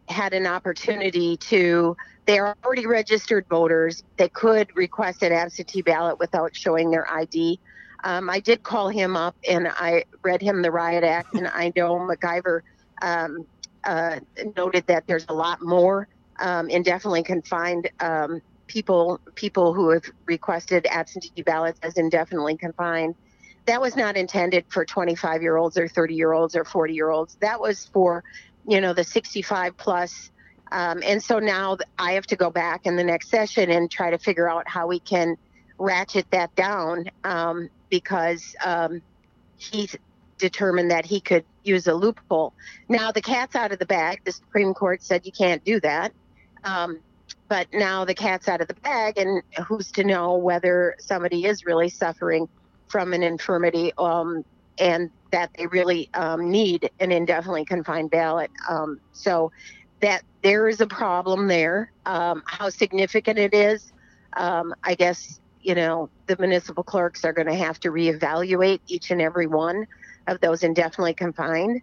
had 0.08 0.34
an 0.34 0.46
opportunity 0.46 1.36
to. 1.36 1.96
They 2.26 2.38
are 2.38 2.54
already 2.64 2.86
registered 2.86 3.46
voters. 3.48 4.02
They 4.18 4.28
could 4.28 4.68
request 4.74 5.22
an 5.22 5.32
absentee 5.32 5.82
ballot 5.82 6.18
without 6.18 6.54
showing 6.54 6.90
their 6.90 7.10
ID. 7.10 7.58
Um, 8.04 8.28
I 8.28 8.40
did 8.40 8.62
call 8.62 8.90
him 8.90 9.16
up 9.16 9.34
and 9.48 9.68
I 9.68 10.04
read 10.22 10.42
him 10.42 10.62
the 10.62 10.70
riot 10.70 11.04
act, 11.04 11.34
and 11.34 11.48
I 11.48 11.72
know 11.74 11.98
MacIver 11.98 12.60
um, 13.02 13.46
uh, 13.84 14.20
noted 14.56 14.84
that 14.88 15.04
there's 15.06 15.26
a 15.28 15.34
lot 15.34 15.58
more 15.62 16.08
um, 16.40 16.68
indefinitely 16.68 17.22
confined 17.22 17.90
people 18.68 19.18
people 19.34 19.72
who 19.72 19.90
have 19.90 20.04
requested 20.26 20.86
absentee 20.90 21.42
ballots 21.42 21.78
as 21.82 21.96
indefinitely 21.96 22.56
confined 22.58 23.14
that 23.68 23.80
was 23.82 23.94
not 23.96 24.16
intended 24.16 24.64
for 24.70 24.84
25 24.84 25.42
year 25.42 25.56
olds 25.56 25.76
or 25.76 25.88
30 25.88 26.14
year 26.14 26.32
olds 26.32 26.56
or 26.56 26.64
40 26.64 26.94
year 26.94 27.10
olds. 27.10 27.36
That 27.42 27.60
was 27.60 27.88
for, 27.92 28.24
you 28.68 28.80
know, 28.80 28.92
the 28.92 29.02
65 29.02 29.76
plus. 29.76 30.30
Um, 30.70 31.02
and 31.02 31.22
so 31.22 31.38
now 31.38 31.78
I 31.98 32.12
have 32.12 32.26
to 32.26 32.36
go 32.36 32.50
back 32.50 32.84
in 32.84 32.96
the 32.96 33.02
next 33.02 33.30
session 33.30 33.70
and 33.70 33.90
try 33.90 34.10
to 34.10 34.18
figure 34.18 34.48
out 34.48 34.68
how 34.68 34.86
we 34.86 35.00
can 35.00 35.36
ratchet 35.78 36.30
that 36.32 36.54
down 36.54 37.06
um, 37.24 37.70
because 37.88 38.54
um, 38.64 39.00
he 39.56 39.88
determined 40.36 40.90
that 40.90 41.06
he 41.06 41.20
could 41.20 41.44
use 41.64 41.86
a 41.86 41.94
loophole. 41.94 42.52
Now 42.88 43.10
the 43.10 43.22
cat's 43.22 43.56
out 43.56 43.72
of 43.72 43.78
the 43.78 43.86
bag. 43.86 44.20
The 44.24 44.32
Supreme 44.32 44.74
Court 44.74 45.02
said 45.02 45.24
you 45.24 45.32
can't 45.32 45.64
do 45.64 45.80
that. 45.80 46.12
Um, 46.62 47.00
but 47.48 47.68
now 47.72 48.04
the 48.04 48.14
cat's 48.14 48.48
out 48.48 48.60
of 48.60 48.68
the 48.68 48.74
bag, 48.74 49.16
and 49.16 49.42
who's 49.66 49.90
to 49.92 50.04
know 50.04 50.36
whether 50.36 50.96
somebody 50.98 51.46
is 51.46 51.64
really 51.64 51.88
suffering 51.88 52.46
from 52.88 53.14
an 53.14 53.22
infirmity 53.22 53.92
um, 53.96 54.44
and 54.78 55.10
that 55.30 55.50
they 55.56 55.66
really 55.66 56.08
um, 56.14 56.50
need 56.50 56.90
an 57.00 57.12
indefinitely 57.12 57.64
confined 57.64 58.10
ballot. 58.10 58.50
Um, 58.68 59.00
so 59.12 59.50
that 60.00 60.22
there 60.42 60.68
is 60.68 60.80
a 60.80 60.86
problem 60.86 61.48
there. 61.48 61.92
Um, 62.06 62.42
how 62.46 62.70
significant 62.70 63.38
it 63.38 63.52
is, 63.52 63.92
um, 64.36 64.72
I 64.84 64.94
guess, 64.94 65.40
you 65.60 65.74
know, 65.74 66.08
the 66.26 66.36
municipal 66.38 66.84
clerks 66.84 67.24
are 67.24 67.32
going 67.32 67.48
to 67.48 67.54
have 67.54 67.80
to 67.80 67.90
reevaluate 67.90 68.80
each 68.86 69.10
and 69.10 69.20
every 69.20 69.46
one 69.46 69.86
of 70.26 70.40
those 70.40 70.62
indefinitely 70.62 71.14
confined. 71.14 71.82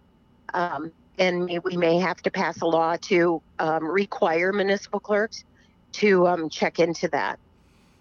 Um, 0.54 0.92
and 1.18 1.48
we 1.64 1.76
may 1.76 1.98
have 1.98 2.16
to 2.22 2.30
pass 2.30 2.60
a 2.62 2.66
law 2.66 2.96
to 3.02 3.42
require 3.80 4.52
municipal 4.52 5.00
clerks 5.00 5.44
to 5.92 6.48
check 6.50 6.78
into 6.78 7.08
that. 7.08 7.38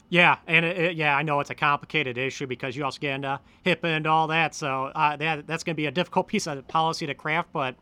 Yeah, 0.09 0.37
and 0.45 0.65
it, 0.65 0.77
it, 0.77 0.95
yeah, 0.95 1.15
I 1.15 1.23
know 1.23 1.39
it's 1.39 1.49
a 1.49 1.55
complicated 1.55 2.17
issue 2.17 2.45
because 2.45 2.75
you 2.75 2.85
also 2.85 2.99
get 2.99 3.15
into 3.15 3.39
HIPAA 3.65 3.97
and 3.97 4.07
all 4.07 4.27
that. 4.27 4.53
So 4.53 4.91
uh, 4.95 5.15
that 5.17 5.47
that's 5.47 5.63
going 5.63 5.75
to 5.75 5.77
be 5.77 5.87
a 5.87 5.91
difficult 5.91 6.27
piece 6.29 6.47
of 6.47 6.67
policy 6.67 7.07
to 7.07 7.13
craft. 7.13 7.49
But 7.51 7.75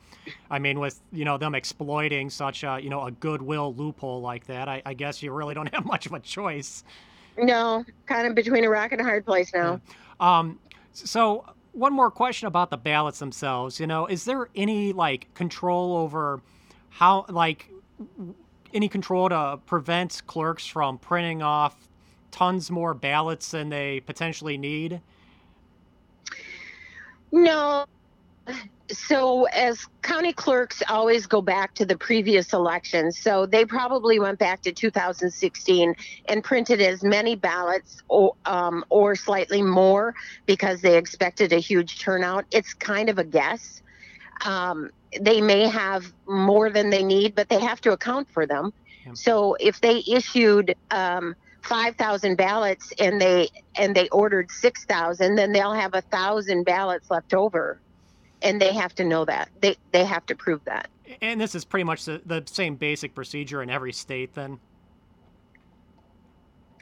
I 0.50 0.60
mean, 0.60 0.80
with 0.80 1.02
you 1.12 1.26
know 1.26 1.38
them 1.38 1.54
exploiting 1.54 2.30
such 2.30 2.64
a 2.64 2.80
you 2.82 2.90
know 2.90 3.06
a 3.06 3.12
goodwill 3.12 3.74
loophole 3.76 4.22
like 4.22 4.48
that, 4.48 4.70
I, 4.70 4.82
I 4.86 4.94
guess 4.94 5.22
you 5.22 5.32
really 5.34 5.54
don't 5.54 5.68
have 5.74 5.86
much 5.86 6.06
of 6.06 6.14
a 6.14 6.20
choice. 6.20 6.84
No, 7.38 7.84
kind 8.06 8.28
of 8.28 8.36
between 8.36 8.64
a 8.64 8.70
rock 8.70 8.92
and 8.92 9.02
a 9.02 9.04
hard 9.04 9.26
place 9.26 9.52
now. 9.54 9.82
Yeah. 10.20 10.40
Um, 10.40 10.60
so 10.94 11.46
one 11.74 11.92
more 11.92 12.12
question 12.12 12.48
about 12.48 12.70
the 12.70 12.78
ballots 12.78 13.20
themselves. 13.20 13.80
You 13.80 13.88
know, 13.88 14.06
is 14.06 14.24
there 14.24 14.50
any 14.56 14.94
like 14.94 15.34
control 15.34 15.98
over 15.98 16.42
how 16.90 17.26
like 17.28 17.70
any 18.74 18.88
control 18.88 19.30
to 19.30 19.60
prevent 19.66 20.22
clerks 20.26 20.66
from 20.66 20.98
printing 21.00 21.42
off 21.42 21.76
tons 22.34 22.70
more 22.72 22.94
ballots 22.94 23.52
than 23.52 23.70
they 23.70 24.02
potentially 24.02 24.58
need? 24.58 25.00
No. 27.32 27.86
So, 28.92 29.46
as 29.46 29.88
county 30.02 30.34
clerks 30.34 30.84
always 30.90 31.26
go 31.26 31.42
back 31.42 31.74
to 31.76 31.86
the 31.86 31.98
previous 31.98 32.52
elections, 32.52 33.18
so 33.18 33.46
they 33.46 33.64
probably 33.64 34.20
went 34.20 34.40
back 34.40 34.62
to 34.64 34.74
2016 34.74 35.96
and 36.28 36.44
printed 36.44 36.82
as 36.82 37.02
many 37.04 37.36
ballots 37.36 38.04
or, 38.10 38.36
um, 38.46 38.84
or 38.90 39.16
slightly 39.16 39.62
more 39.62 40.14
because 40.46 40.82
they 40.82 40.98
expected 40.98 41.54
a 41.54 41.60
huge 41.60 42.00
turnout. 42.00 42.46
It's 42.52 42.74
kind 42.74 43.10
of 43.10 43.18
a 43.20 43.24
guess. 43.24 43.82
Um, 44.46 44.90
they 45.22 45.40
may 45.40 45.68
have 45.70 46.12
more 46.28 46.70
than 46.70 46.90
they 46.90 47.04
need, 47.04 47.36
but 47.36 47.48
they 47.48 47.60
have 47.60 47.80
to 47.82 47.94
account 47.94 48.28
for 48.30 48.46
them. 48.46 48.74
So, 49.14 49.56
if 49.60 49.80
they 49.82 50.04
issued 50.08 50.76
um, 50.92 51.36
5,000 51.64 52.36
ballots 52.36 52.92
and 53.00 53.20
they 53.20 53.50
and 53.76 53.96
they 53.96 54.10
ordered 54.10 54.52
6,000, 54.52 55.36
then 55.36 55.52
they'll 55.52 55.74
have 55.74 55.94
a 55.94 56.02
thousand 56.02 56.66
ballots 56.66 57.10
left 57.10 57.34
over, 57.34 57.80
and 58.42 58.62
they 58.62 58.74
have 58.74 58.94
to 58.96 59.04
know 59.04 59.26
that 59.26 59.50
they 59.62 59.78
they 59.92 60.04
have 60.06 60.26
to 60.28 60.36
prove 60.36 60.64
that. 60.66 60.90
And 61.22 61.40
this 61.40 61.56
is 61.56 61.66
pretty 61.66 61.84
much 61.84 62.06
the, 62.06 62.22
the 62.26 62.44
same 62.46 62.76
basic 62.76 63.16
procedure 63.16 63.62
in 63.62 63.70
every 63.70 63.94
state, 63.94 64.34
then. 64.34 64.60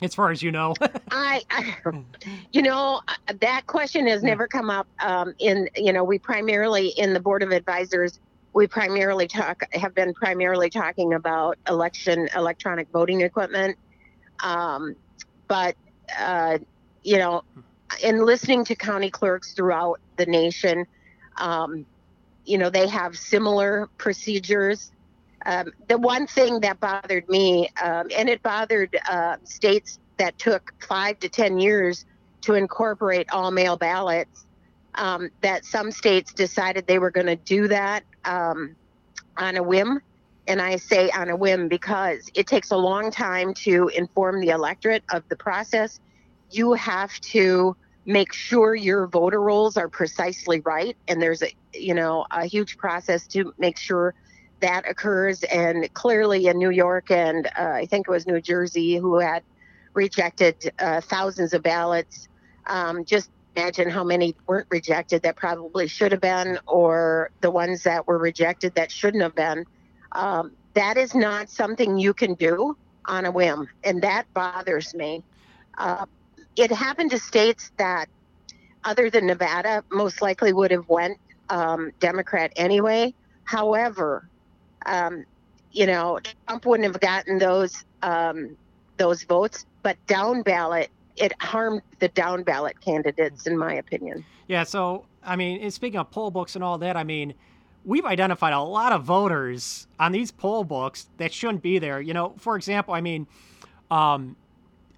As 0.01 0.15
far 0.15 0.31
as 0.31 0.41
you 0.41 0.51
know, 0.51 0.73
I, 1.11 1.43
I, 1.51 1.75
you 2.51 2.63
know, 2.63 3.01
that 3.39 3.67
question 3.67 4.07
has 4.07 4.23
never 4.23 4.47
come 4.47 4.71
up. 4.71 4.87
Um, 4.99 5.35
in 5.37 5.69
you 5.75 5.93
know, 5.93 6.03
we 6.03 6.17
primarily 6.17 6.87
in 6.87 7.13
the 7.13 7.19
board 7.19 7.43
of 7.43 7.51
advisors, 7.51 8.19
we 8.53 8.65
primarily 8.65 9.27
talk 9.27 9.61
have 9.73 9.93
been 9.93 10.15
primarily 10.15 10.71
talking 10.71 11.13
about 11.13 11.59
election 11.67 12.29
electronic 12.35 12.87
voting 12.91 13.21
equipment 13.21 13.77
um, 14.41 14.95
but, 15.47 15.75
uh, 16.17 16.57
you 17.03 17.17
know, 17.17 17.43
in 18.03 18.25
listening 18.25 18.65
to 18.65 18.75
county 18.75 19.09
clerks 19.09 19.53
throughout 19.53 19.99
the 20.17 20.25
nation, 20.25 20.85
um, 21.37 21.85
you 22.45 22.57
know, 22.57 22.69
they 22.69 22.87
have 22.87 23.17
similar 23.17 23.89
procedures. 23.97 24.91
Um, 25.45 25.71
the 25.87 25.97
one 25.97 26.27
thing 26.27 26.61
that 26.61 26.79
bothered 26.79 27.27
me, 27.29 27.69
um, 27.81 28.07
and 28.15 28.29
it 28.29 28.41
bothered 28.43 28.97
uh, 29.09 29.37
states 29.43 29.99
that 30.17 30.37
took 30.37 30.73
five 30.87 31.19
to 31.19 31.29
10 31.29 31.59
years 31.59 32.05
to 32.41 32.53
incorporate 32.53 33.29
all 33.31 33.51
mail 33.51 33.77
ballots, 33.77 34.45
um, 34.95 35.29
that 35.41 35.65
some 35.65 35.91
states 35.91 36.33
decided 36.33 36.85
they 36.87 36.99
were 36.99 37.11
going 37.11 37.27
to 37.27 37.35
do 37.35 37.67
that 37.67 38.03
um, 38.25 38.75
on 39.37 39.57
a 39.57 39.63
whim 39.63 40.01
and 40.47 40.61
I 40.61 40.77
say 40.77 41.09
on 41.11 41.29
a 41.29 41.35
whim 41.35 41.67
because 41.67 42.29
it 42.33 42.47
takes 42.47 42.71
a 42.71 42.77
long 42.77 43.11
time 43.11 43.53
to 43.55 43.89
inform 43.89 44.41
the 44.41 44.49
electorate 44.49 45.03
of 45.11 45.23
the 45.29 45.35
process. 45.35 45.99
You 46.49 46.73
have 46.73 47.19
to 47.21 47.75
make 48.05 48.33
sure 48.33 48.73
your 48.73 49.07
voter 49.07 49.39
rolls 49.39 49.77
are 49.77 49.87
precisely 49.87 50.59
right, 50.61 50.97
and 51.07 51.21
there's 51.21 51.41
a 51.43 51.53
you 51.73 51.93
know 51.93 52.25
a 52.31 52.45
huge 52.45 52.77
process 52.77 53.27
to 53.27 53.53
make 53.57 53.77
sure 53.77 54.13
that 54.61 54.89
occurs. 54.89 55.43
And 55.43 55.91
clearly, 55.93 56.47
in 56.47 56.57
New 56.57 56.71
York 56.71 57.11
and 57.11 57.47
uh, 57.47 57.71
I 57.73 57.85
think 57.85 58.07
it 58.07 58.11
was 58.11 58.25
New 58.27 58.41
Jersey, 58.41 58.97
who 58.97 59.19
had 59.19 59.43
rejected 59.93 60.71
uh, 60.79 61.01
thousands 61.01 61.53
of 61.53 61.63
ballots, 61.63 62.27
um, 62.65 63.05
just 63.05 63.29
imagine 63.55 63.89
how 63.89 64.03
many 64.03 64.35
weren't 64.47 64.67
rejected 64.69 65.21
that 65.23 65.35
probably 65.35 65.87
should 65.87 66.11
have 66.11 66.21
been, 66.21 66.57
or 66.67 67.29
the 67.41 67.51
ones 67.51 67.83
that 67.83 68.07
were 68.07 68.17
rejected 68.17 68.73
that 68.75 68.91
shouldn't 68.91 69.23
have 69.23 69.35
been. 69.35 69.65
Um, 70.11 70.51
that 70.73 70.97
is 70.97 71.13
not 71.15 71.49
something 71.49 71.97
you 71.97 72.13
can 72.13 72.33
do 72.35 72.77
on 73.05 73.25
a 73.25 73.31
whim, 73.31 73.67
and 73.83 74.01
that 74.01 74.31
bothers 74.33 74.93
me. 74.93 75.23
Uh, 75.77 76.05
it 76.55 76.71
happened 76.71 77.11
to 77.11 77.19
states 77.19 77.71
that, 77.77 78.07
other 78.83 79.09
than 79.09 79.27
Nevada, 79.27 79.83
most 79.91 80.21
likely 80.21 80.53
would 80.53 80.71
have 80.71 80.87
went 80.87 81.17
um, 81.49 81.91
Democrat 81.99 82.51
anyway. 82.55 83.13
However, 83.43 84.27
um, 84.85 85.25
you 85.71 85.85
know, 85.85 86.19
Trump 86.47 86.65
wouldn't 86.65 86.91
have 86.91 87.01
gotten 87.01 87.37
those 87.37 87.83
um, 88.01 88.57
those 88.97 89.23
votes, 89.23 89.65
but 89.83 89.97
down 90.07 90.41
ballot 90.41 90.89
it 91.17 91.33
harmed 91.39 91.81
the 91.99 92.07
down 92.09 92.43
ballot 92.43 92.79
candidates, 92.81 93.47
in 93.47 93.57
my 93.57 93.73
opinion. 93.75 94.25
Yeah. 94.47 94.63
So, 94.63 95.05
I 95.23 95.35
mean, 95.35 95.69
speaking 95.71 95.99
of 95.99 96.11
poll 96.11 96.31
books 96.31 96.55
and 96.55 96.63
all 96.63 96.77
that, 96.79 96.97
I 96.97 97.03
mean, 97.03 97.33
we've 97.85 98.05
identified 98.05 98.53
a 98.53 98.59
lot 98.59 98.91
of 98.91 99.03
voters 99.03 99.87
on 99.99 100.11
these 100.11 100.31
poll 100.31 100.63
books 100.63 101.07
that 101.17 101.33
shouldn't 101.33 101.61
be 101.61 101.79
there. 101.79 102.01
You 102.01 102.13
know, 102.13 102.33
for 102.37 102.55
example, 102.55 102.93
I 102.93 103.01
mean, 103.01 103.27
um, 103.89 104.35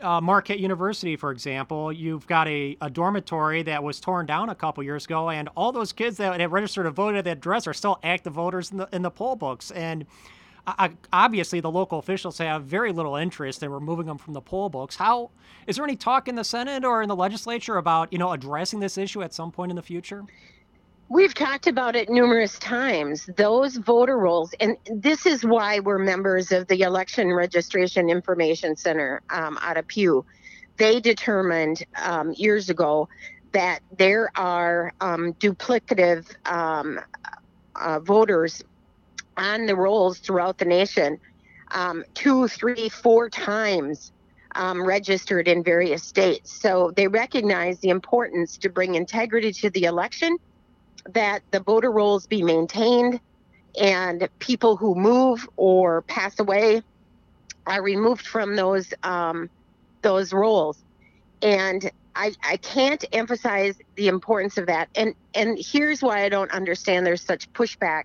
uh, 0.01 0.19
Marquette 0.19 0.59
University, 0.59 1.15
for 1.15 1.31
example, 1.31 1.91
you've 1.91 2.27
got 2.27 2.47
a, 2.47 2.77
a 2.81 2.89
dormitory 2.89 3.63
that 3.63 3.81
was 3.81 3.99
torn 3.99 4.25
down 4.25 4.49
a 4.49 4.55
couple 4.55 4.83
years 4.83 5.05
ago, 5.05 5.29
and 5.29 5.49
all 5.55 5.71
those 5.71 5.93
kids 5.93 6.17
that 6.17 6.39
had 6.39 6.51
registered 6.51 6.85
to 6.85 6.91
vote 6.91 7.15
at 7.15 7.23
that 7.23 7.37
address 7.37 7.67
are 7.67 7.73
still 7.73 7.99
active 8.03 8.33
voters 8.33 8.71
in 8.71 8.77
the 8.77 8.89
in 8.91 9.01
the 9.01 9.11
poll 9.11 9.35
books. 9.35 9.71
And 9.71 10.05
uh, 10.67 10.89
obviously, 11.11 11.61
the 11.61 11.71
local 11.71 11.99
officials 11.99 12.37
have 12.37 12.63
very 12.65 12.91
little 12.91 13.15
interest 13.15 13.63
in 13.63 13.69
removing 13.69 14.05
them 14.05 14.17
from 14.17 14.33
the 14.33 14.41
poll 14.41 14.69
books. 14.69 14.97
How 14.97 15.29
is 15.67 15.77
there 15.77 15.85
any 15.85 15.95
talk 15.95 16.27
in 16.27 16.35
the 16.35 16.43
Senate 16.43 16.83
or 16.83 17.01
in 17.01 17.07
the 17.07 17.15
legislature 17.15 17.77
about 17.77 18.11
you 18.11 18.19
know 18.19 18.33
addressing 18.33 18.81
this 18.81 18.97
issue 18.97 19.21
at 19.23 19.33
some 19.33 19.51
point 19.51 19.71
in 19.71 19.77
the 19.77 19.81
future? 19.81 20.25
We've 21.09 21.33
talked 21.33 21.67
about 21.67 21.95
it 21.95 22.09
numerous 22.09 22.57
times. 22.57 23.29
Those 23.35 23.75
voter 23.75 24.17
rolls, 24.17 24.53
and 24.59 24.77
this 24.89 25.25
is 25.25 25.43
why 25.43 25.79
we're 25.79 25.99
members 25.99 26.51
of 26.51 26.67
the 26.67 26.81
Election 26.81 27.31
Registration 27.33 28.09
Information 28.09 28.75
Center 28.75 29.21
um, 29.29 29.59
out 29.61 29.77
of 29.77 29.85
Pew. 29.87 30.25
They 30.77 30.99
determined 30.99 31.83
um, 32.01 32.33
years 32.35 32.69
ago 32.69 33.09
that 33.51 33.81
there 33.97 34.31
are 34.35 34.93
um, 35.01 35.33
duplicative 35.33 36.25
um, 36.51 36.99
uh, 37.75 37.99
voters 37.99 38.63
on 39.37 39.65
the 39.65 39.75
rolls 39.75 40.19
throughout 40.19 40.57
the 40.57 40.65
nation, 40.65 41.19
um, 41.71 42.03
two, 42.15 42.47
three, 42.47 42.89
four 42.89 43.29
times 43.29 44.11
um, 44.55 44.83
registered 44.83 45.47
in 45.47 45.63
various 45.63 46.03
states. 46.03 46.51
So 46.51 46.91
they 46.95 47.07
recognize 47.07 47.79
the 47.79 47.89
importance 47.89 48.57
to 48.59 48.69
bring 48.69 48.95
integrity 48.95 49.51
to 49.53 49.69
the 49.69 49.83
election 49.83 50.37
that 51.09 51.41
the 51.51 51.59
voter 51.59 51.91
rolls 51.91 52.27
be 52.27 52.43
maintained 52.43 53.19
and 53.79 54.27
people 54.39 54.77
who 54.77 54.95
move 54.95 55.47
or 55.57 56.03
pass 56.03 56.39
away 56.39 56.81
are 57.65 57.81
removed 57.81 58.25
from 58.27 58.55
those 58.55 58.93
um, 59.03 59.49
those 60.01 60.33
rolls. 60.33 60.83
And 61.41 61.89
I, 62.15 62.33
I 62.43 62.57
can't 62.57 63.03
emphasize 63.11 63.75
the 63.95 64.07
importance 64.07 64.57
of 64.57 64.67
that. 64.67 64.89
And 64.95 65.15
and 65.33 65.57
here's 65.59 66.01
why 66.01 66.23
I 66.23 66.29
don't 66.29 66.51
understand 66.51 67.05
there's 67.05 67.23
such 67.23 67.51
pushback 67.53 68.03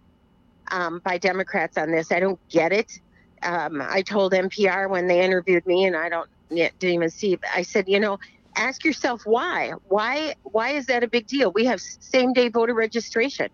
um, 0.70 1.00
by 1.04 1.18
Democrats 1.18 1.76
on 1.76 1.90
this. 1.90 2.10
I 2.10 2.20
don't 2.20 2.40
get 2.48 2.72
it. 2.72 3.00
Um, 3.42 3.82
I 3.82 4.02
told 4.02 4.32
NPR 4.32 4.88
when 4.88 5.06
they 5.06 5.24
interviewed 5.24 5.66
me, 5.66 5.84
and 5.84 5.96
I 5.96 6.08
don't 6.08 6.28
didn't 6.48 6.82
even 6.82 7.10
see. 7.10 7.38
I 7.54 7.62
said, 7.62 7.88
you 7.88 8.00
know, 8.00 8.18
ask 8.58 8.84
yourself 8.84 9.22
why. 9.24 9.72
Why 9.84 10.34
why 10.42 10.70
is 10.70 10.86
that 10.86 11.04
a 11.04 11.08
big 11.08 11.26
deal? 11.26 11.52
We 11.54 11.64
have 11.66 11.80
same 11.80 12.32
day 12.32 12.48
voter 12.48 12.74
registration. 12.74 13.48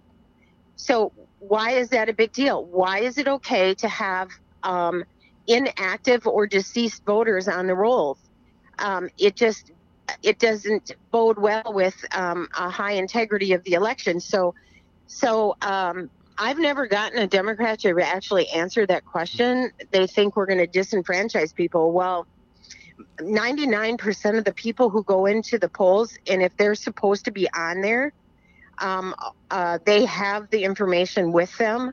So 0.76 1.12
why 1.38 1.73
is 1.73 1.90
that 1.90 2.08
a 2.08 2.12
big 2.12 2.33
deal? 2.33 2.64
Why 2.64 3.00
is 3.00 3.18
it 3.18 3.29
okay 3.29 3.74
to 3.74 3.88
have 3.88 4.29
um, 4.62 5.05
inactive 5.46 6.26
or 6.26 6.46
deceased 6.46 7.02
voters 7.07 7.48
on 7.48 7.66
the 7.66 7.74
rolls? 7.74 8.18
Um, 8.79 9.09
it 9.18 9.37
just 9.37 9.70
it 10.22 10.38
doesn't 10.38 10.90
bode 11.12 11.38
well 11.38 11.62
with 11.66 11.94
um, 12.14 12.48
a 12.59 12.68
high 12.70 12.92
integrity 12.92 13.52
of 13.52 13.62
the 13.64 13.74
election. 13.74 14.20
So 14.20 14.55
so 15.07 15.55
um, 15.62 16.11
I've 16.38 16.59
never 16.59 16.87
gotten 16.87 17.18
a 17.18 17.26
Democrat 17.26 17.81
to 17.81 18.00
actually 18.00 18.48
answer 18.48 18.87
that 18.87 19.05
question. 19.05 19.70
They 19.92 20.07
think 20.07 20.37
we're 20.37 20.46
going 20.46 20.59
to 20.59 20.66
disenfranchise 20.66 21.55
people. 21.55 21.92
Well, 21.92 22.26
99% 23.18 24.38
of 24.38 24.44
the 24.44 24.52
people 24.52 24.90
who 24.90 25.02
go 25.04 25.26
into 25.26 25.59
the 25.59 25.68
polls, 25.68 26.16
and 26.26 26.42
if 26.42 26.57
they're 26.57 26.74
supposed 26.74 27.24
to 27.24 27.33
be 27.33 27.48
on 27.54 27.80
there, 27.80 28.12
um, 28.78 29.14
uh, 29.50 29.78
they 29.85 30.04
have 30.04 30.50
the 30.50 30.64
information 30.64 31.33
with 31.33 31.57
them. 31.59 31.92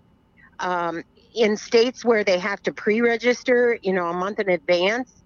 Um, 0.60 1.04
in 1.34 1.56
states 1.56 2.04
where 2.04 2.24
they 2.24 2.38
have 2.38 2.62
to 2.64 2.74
pre-register, 2.74 3.80
you 3.82 3.94
know, 3.94 4.08
a 4.08 4.14
month 4.14 4.40
in 4.40 4.50
advance, 4.50 5.24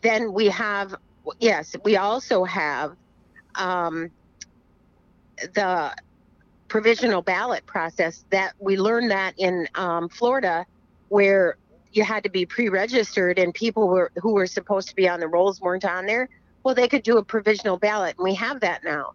then 0.00 0.32
we 0.32 0.46
have, 0.46 0.94
yes, 1.38 1.74
we 1.84 1.96
also 1.96 2.44
have 2.44 2.96
um, 3.56 4.10
the 5.54 5.92
provisional 6.68 7.20
ballot 7.20 7.66
process. 7.66 8.24
That 8.30 8.54
we 8.58 8.76
learned 8.76 9.10
that 9.10 9.34
in 9.38 9.66
um, 9.74 10.08
Florida, 10.08 10.64
where 11.08 11.56
you 11.92 12.04
had 12.04 12.22
to 12.24 12.30
be 12.30 12.46
pre-registered 12.46 13.38
and 13.38 13.52
people 13.54 13.88
were 13.88 14.10
who 14.16 14.32
were 14.32 14.46
supposed 14.46 14.88
to 14.88 14.94
be 14.94 15.08
on 15.08 15.20
the 15.20 15.28
rolls 15.28 15.60
weren't 15.60 15.84
on 15.84 16.06
there 16.06 16.28
well 16.62 16.74
they 16.74 16.88
could 16.88 17.02
do 17.02 17.18
a 17.18 17.24
provisional 17.24 17.76
ballot 17.76 18.16
and 18.18 18.24
we 18.24 18.34
have 18.34 18.60
that 18.60 18.84
now. 18.84 19.12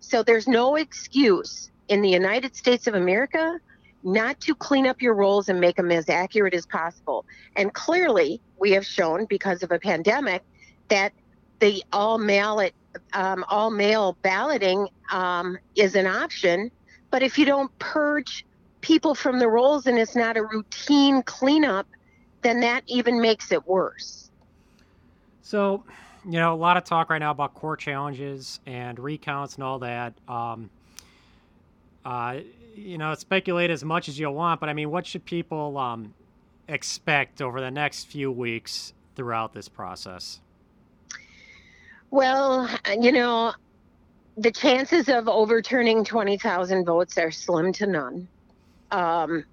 So 0.00 0.22
there's 0.22 0.46
no 0.46 0.76
excuse 0.76 1.70
in 1.88 2.02
the 2.02 2.10
united 2.10 2.56
states 2.56 2.86
of 2.86 2.94
america 2.94 3.60
not 4.06 4.38
to 4.38 4.54
clean 4.54 4.86
up 4.86 5.02
your 5.02 5.14
rolls 5.14 5.48
and 5.48 5.60
make 5.60 5.76
them 5.76 5.90
as 5.90 6.08
accurate 6.08 6.54
as 6.54 6.64
possible. 6.64 7.26
And 7.56 7.74
clearly 7.74 8.40
we 8.58 8.70
have 8.70 8.86
shown 8.86 9.26
because 9.26 9.64
of 9.64 9.72
a 9.72 9.80
pandemic 9.80 10.44
that 10.88 11.12
the 11.58 11.82
all 11.92 12.16
mail 12.16 12.62
um, 13.12 13.44
all 13.48 13.70
mail 13.70 14.16
balloting 14.22 14.88
um, 15.10 15.58
is 15.74 15.96
an 15.96 16.06
option. 16.06 16.70
But 17.10 17.22
if 17.24 17.36
you 17.36 17.46
don't 17.46 17.76
purge 17.80 18.46
people 18.80 19.16
from 19.16 19.40
the 19.40 19.48
rolls 19.48 19.86
and 19.86 19.98
it's 19.98 20.14
not 20.14 20.36
a 20.36 20.44
routine 20.44 21.22
cleanup 21.24 21.88
then 22.46 22.60
that 22.60 22.84
even 22.86 23.20
makes 23.20 23.50
it 23.50 23.66
worse. 23.66 24.30
So, 25.42 25.82
you 26.24 26.38
know, 26.38 26.54
a 26.54 26.56
lot 26.56 26.76
of 26.76 26.84
talk 26.84 27.10
right 27.10 27.18
now 27.18 27.32
about 27.32 27.54
core 27.54 27.76
challenges 27.76 28.60
and 28.66 28.98
recounts 28.98 29.56
and 29.56 29.64
all 29.64 29.80
that. 29.80 30.14
Um, 30.28 30.70
uh, 32.04 32.38
you 32.76 32.98
know, 32.98 33.12
speculate 33.14 33.70
as 33.70 33.84
much 33.84 34.08
as 34.08 34.18
you 34.18 34.30
want, 34.30 34.60
but 34.60 34.68
I 34.68 34.74
mean, 34.74 34.90
what 34.90 35.06
should 35.06 35.24
people 35.24 35.76
um, 35.76 36.14
expect 36.68 37.42
over 37.42 37.60
the 37.60 37.70
next 37.70 38.06
few 38.06 38.30
weeks 38.30 38.92
throughout 39.16 39.52
this 39.52 39.68
process? 39.68 40.40
Well, 42.10 42.70
you 43.00 43.10
know, 43.10 43.54
the 44.36 44.52
chances 44.52 45.08
of 45.08 45.28
overturning 45.28 46.04
20,000 46.04 46.84
votes 46.84 47.18
are 47.18 47.32
slim 47.32 47.72
to 47.72 47.86
none. 47.86 48.28
Um, 48.92 49.44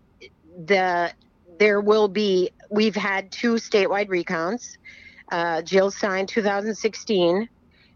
the 0.66 1.12
there 1.58 1.82
will 1.82 2.08
be, 2.08 2.52
we've 2.74 2.96
had 2.96 3.32
two 3.32 3.54
statewide 3.54 4.10
recounts. 4.10 4.78
Uh, 5.32 5.62
Jill 5.62 5.92
Stein 5.92 6.26
2016, 6.26 7.48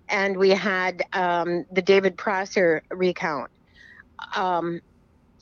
and 0.08 0.38
we 0.38 0.52
had 0.52 1.04
um, 1.14 1.66
the 1.72 1.82
David 1.82 2.16
Prosser 2.16 2.84
recount. 2.92 3.50
Um, 4.36 4.82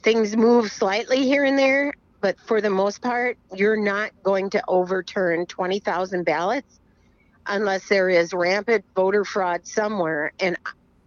things 0.01 0.35
move 0.35 0.71
slightly 0.71 1.23
here 1.23 1.43
and 1.43 1.59
there, 1.59 1.93
but 2.21 2.39
for 2.39 2.61
the 2.61 2.69
most 2.69 3.01
part, 3.01 3.37
you're 3.53 3.81
not 3.81 4.11
going 4.23 4.49
to 4.51 4.63
overturn 4.67 5.45
20,000 5.45 6.23
ballots 6.23 6.79
unless 7.45 7.87
there 7.89 8.09
is 8.09 8.33
rampant 8.33 8.83
voter 8.95 9.23
fraud 9.23 9.67
somewhere, 9.67 10.31
and 10.39 10.57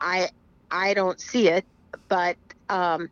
I 0.00 0.28
I 0.70 0.94
don't 0.94 1.20
see 1.20 1.48
it. 1.48 1.64
But 2.08 2.36
um, 2.68 3.08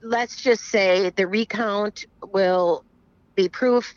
let's 0.00 0.40
just 0.40 0.64
say 0.64 1.10
the 1.10 1.26
recount 1.26 2.06
will 2.32 2.84
be 3.34 3.48
proof. 3.48 3.92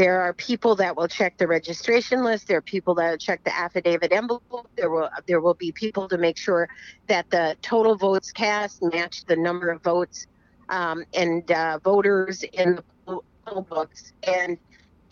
There 0.00 0.22
are 0.22 0.32
people 0.32 0.76
that 0.76 0.96
will 0.96 1.08
check 1.08 1.36
the 1.36 1.46
registration 1.46 2.24
list. 2.24 2.48
There 2.48 2.56
are 2.56 2.62
people 2.62 2.94
that 2.94 3.10
will 3.10 3.18
check 3.18 3.44
the 3.44 3.54
affidavit 3.54 4.12
envelope. 4.12 4.66
There 4.74 4.88
will 4.88 5.10
there 5.26 5.42
will 5.42 5.52
be 5.52 5.72
people 5.72 6.08
to 6.08 6.16
make 6.16 6.38
sure 6.38 6.70
that 7.08 7.28
the 7.28 7.54
total 7.60 7.96
votes 7.96 8.32
cast 8.32 8.82
match 8.82 9.26
the 9.26 9.36
number 9.36 9.68
of 9.68 9.82
votes 9.82 10.26
um, 10.70 11.04
and 11.12 11.52
uh, 11.52 11.80
voters 11.84 12.42
in 12.44 12.76
the 12.76 12.84
poll 13.04 13.66
books. 13.68 14.14
And 14.22 14.56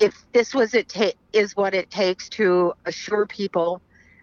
if 0.01 0.15
this 0.33 0.55
was 0.55 0.73
it 0.73 0.89
ta- 0.89 1.19
is 1.35 1.55
what 1.55 1.75
it 1.75 1.91
takes 1.91 2.31
to 2.31 2.73
assure 2.87 3.27
people 3.27 3.83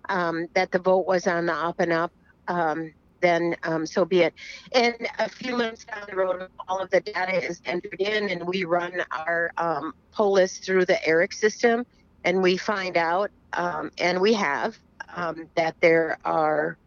um, 0.10 0.48
that 0.56 0.72
the 0.72 0.80
vote 0.80 1.06
was 1.06 1.28
on 1.28 1.46
the 1.46 1.54
up 1.54 1.80
and 1.80 1.94
up, 1.94 2.12
um, 2.48 2.92
then 3.26 3.56
um, 3.64 3.86
so 3.86 4.06
be 4.06 4.22
it. 4.22 4.34
And 4.74 4.96
a 5.20 5.28
few 5.28 5.58
months 5.58 5.86
down 5.86 6.04
the 6.10 6.16
road, 6.16 6.48
all 6.68 6.80
of 6.80 6.90
the 6.92 7.02
data 7.02 7.44
is 7.44 7.62
entered 7.66 8.00
in, 8.00 8.30
and 8.30 8.48
we 8.48 8.64
run 8.64 9.04
our 9.12 9.52
um, 9.58 9.94
poll 10.12 10.34
list 10.34 10.64
through 10.64 10.86
the 10.86 11.00
ERIC 11.08 11.34
system, 11.34 11.86
and 12.24 12.42
we 12.42 12.58
find 12.58 12.98
out, 12.98 13.32
um, 13.54 13.92
and 13.98 14.22
we 14.22 14.34
have, 14.34 14.78
um, 15.16 15.48
that 15.56 15.76
there 15.82 16.18
are 16.24 16.78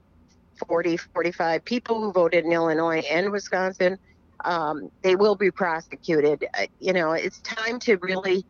40, 0.66 0.96
45 0.96 1.64
people 1.64 2.00
who 2.00 2.12
voted 2.12 2.44
in 2.44 2.52
Illinois 2.52 3.02
and 3.10 3.30
Wisconsin. 3.30 3.98
Um, 4.44 4.90
they 5.02 5.16
will 5.16 5.34
be 5.34 5.50
prosecuted. 5.50 6.46
Uh, 6.58 6.66
you 6.78 6.92
know, 6.92 7.12
it's 7.12 7.40
time 7.40 7.78
to 7.80 7.96
really 7.96 8.44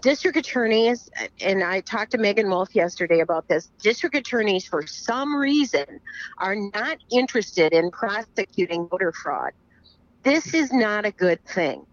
district 0.00 0.36
attorneys, 0.36 1.10
and 1.40 1.62
I 1.62 1.80
talked 1.80 2.12
to 2.12 2.18
Meagan 2.18 2.48
Wolfe 2.48 2.74
yesterday 2.74 3.20
about 3.20 3.48
this. 3.48 3.70
District 3.80 4.14
attorneys, 4.14 4.66
for 4.66 4.86
some 4.86 5.34
reason, 5.34 6.00
are 6.38 6.56
not 6.74 6.98
interested 7.10 7.72
in 7.72 7.90
prosecuting 7.90 8.86
voter 8.88 9.12
fraud. 9.12 9.52
This 10.22 10.54
is 10.54 10.72
not 10.72 11.04
a 11.04 11.10
good 11.10 11.44
thing. 11.44 11.84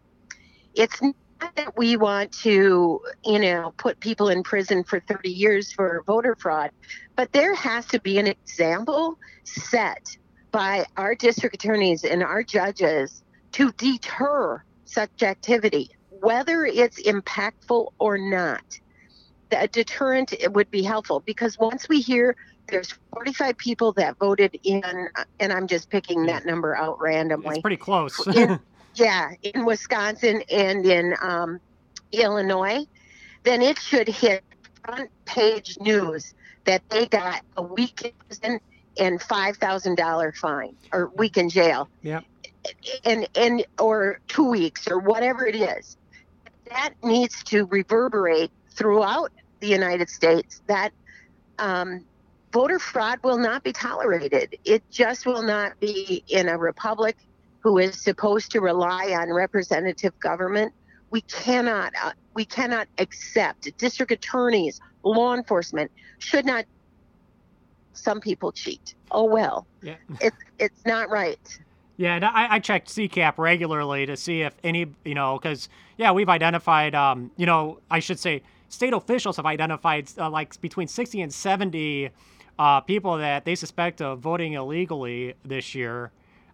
It's 0.75 1.02
not 1.02 1.56
that 1.56 1.78
we 1.78 1.97
want 1.97 2.32
to, 2.43 3.02
you 3.25 3.39
know, 3.39 3.73
put 3.78 3.99
people 3.99 4.30
in 4.30 4.43
prison 4.43 4.84
for 4.84 4.99
30 4.99 5.30
years 5.30 5.71
for 5.71 6.04
voter 6.06 6.36
fraud, 6.39 6.71
but 7.15 7.32
there 7.32 7.56
has 7.56 7.86
to 7.88 7.99
be 8.02 8.17
an 8.19 8.28
example 8.28 9.17
set 9.45 10.06
by 10.52 10.86
our 10.97 11.15
district 11.15 11.56
attorneys 11.56 12.04
and 12.04 12.23
our 12.23 12.43
judges 12.43 13.23
to 13.52 13.71
deter 13.73 14.63
such 14.86 15.23
activity 15.23 15.91
whether 16.30 16.63
it's 16.63 17.02
impactful 17.02 17.92
or 17.98 18.20
not, 18.20 18.62
a 19.52 19.68
deterrent 19.68 20.32
would 20.52 20.70
be 20.70 20.84
helpful 20.84 21.22
because 21.22 21.58
once 21.58 21.89
we 21.89 22.02
hear 22.02 22.36
there's 22.68 22.94
45 23.13 23.58
people 23.58 23.94
that 23.94 24.15
voted 24.20 24.56
in, 24.63 25.10
and 25.39 25.52
I'm 25.52 25.65
just 25.65 25.89
picking 25.89 26.28
that 26.28 26.46
number 26.46 26.78
out 26.78 27.02
randomly. 27.02 27.56
It's 27.56 27.62
pretty 27.62 27.78
close. 27.78 28.28
in, 28.36 28.60
yeah, 28.94 29.32
in 29.42 29.65
Wisconsin 29.65 30.44
and 30.52 30.86
in 30.86 31.15
um, 31.20 31.60
Illinois, 32.12 32.86
then 33.42 33.63
it 33.63 33.80
should 33.80 34.08
hit 34.08 34.44
front 34.86 35.10
page 35.26 35.80
news 35.80 36.36
that 36.65 36.88
they 36.89 37.08
got 37.08 37.42
a 37.58 37.63
week 37.63 38.04
in 38.04 38.12
prison 38.28 38.60
and 39.00 39.20
five 39.20 39.58
thousand 39.58 39.96
dollar 39.96 40.32
fine 40.32 40.76
or 40.94 41.12
week 41.15 41.38
in 41.38 41.50
jail. 41.50 41.89
Yeah. 42.04 42.22
And 43.04 43.28
and 43.34 43.65
or 43.80 44.20
two 44.28 44.48
weeks 44.48 44.88
or 44.88 45.00
whatever 45.00 45.48
it 45.48 45.56
is 45.56 45.98
that 46.70 46.94
needs 47.04 47.44
to 47.46 47.66
reverberate 47.66 48.52
throughout 48.72 49.32
the 49.60 49.68
United 49.68 50.10
States 50.10 50.62
that 50.68 50.92
um, 51.58 52.06
voter 52.54 52.80
fraud 52.80 53.20
will 53.24 53.38
not 53.38 53.64
be 53.64 53.74
tolerated. 53.74 54.58
It 54.64 54.84
just 54.90 55.26
will 55.26 55.44
not 55.44 55.80
be 55.80 56.24
in 56.28 56.48
a 56.48 56.58
republic 56.58 57.18
who 57.62 57.78
is 57.78 58.02
supposed 58.02 58.52
to 58.52 58.62
rely 58.62 59.16
on 59.20 59.32
representative 59.32 60.18
government. 60.20 60.74
We 61.12 61.22
cannot 61.22 61.94
uh, 62.02 62.12
we 62.34 62.46
cannot 62.46 62.88
accept 63.00 63.76
district 63.78 64.12
attorneys, 64.12 64.80
law 65.04 65.34
enforcement 65.34 65.92
should 66.20 66.46
not. 66.46 66.66
Some 67.94 68.22
people 68.22 68.52
cheat. 68.52 68.96
Oh 69.12 69.26
well. 69.26 69.68
Yeah. 69.82 69.96
it's 70.22 70.38
it's 70.58 70.86
not 70.86 71.10
right. 71.10 71.60
Yeah, 72.00 72.32
I, 72.34 72.56
I 72.56 72.60
checked 72.60 72.88
CCAP 72.88 73.38
regularly 73.38 74.06
to 74.06 74.16
see 74.16 74.44
if 74.44 74.56
any, 74.64 74.86
you 75.04 75.16
know, 75.16 75.38
because 75.38 75.68
yeah, 75.98 76.14
we've 76.14 76.30
identified, 76.30 76.96
um, 76.96 77.30
you 77.36 77.46
know, 77.46 77.82
I 77.92 78.00
should 78.00 78.18
say, 78.18 78.42
state 78.70 78.94
officials 78.94 79.36
have 79.36 79.46
identified 79.46 80.10
uh, 80.18 80.30
like 80.30 80.62
between 80.62 80.88
60 80.88 81.20
and 81.20 81.34
70 81.34 82.10
uh, 82.58 82.80
people 82.80 83.18
that 83.18 83.44
they 83.44 83.54
suspect 83.54 84.02
of 84.02 84.20
voting 84.20 84.54
illegally 84.54 85.34
this 85.44 85.76
year, 85.76 86.12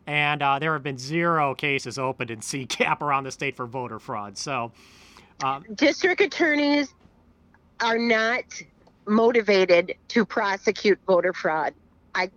and 0.07 0.41
uh, 0.41 0.57
there 0.57 0.73
have 0.73 0.81
been 0.81 0.97
zero 0.97 1.53
cases 1.53 1.99
opened 1.99 2.31
in 2.31 2.39
CCAP 2.39 3.01
around 3.01 3.25
the 3.25 3.31
state 3.31 3.55
for 3.55 3.67
voter 3.67 3.99
fraud. 3.99 4.39
So, 4.39 4.71
um, 5.43 5.63
district 5.75 6.21
attorneys 6.21 6.91
are 7.81 7.99
not 7.99 8.45
motivated 9.05 9.93
to 10.07 10.25
prosecute 10.25 10.97
voter 11.05 11.33
fraud. 11.33 11.75
I 12.15 12.31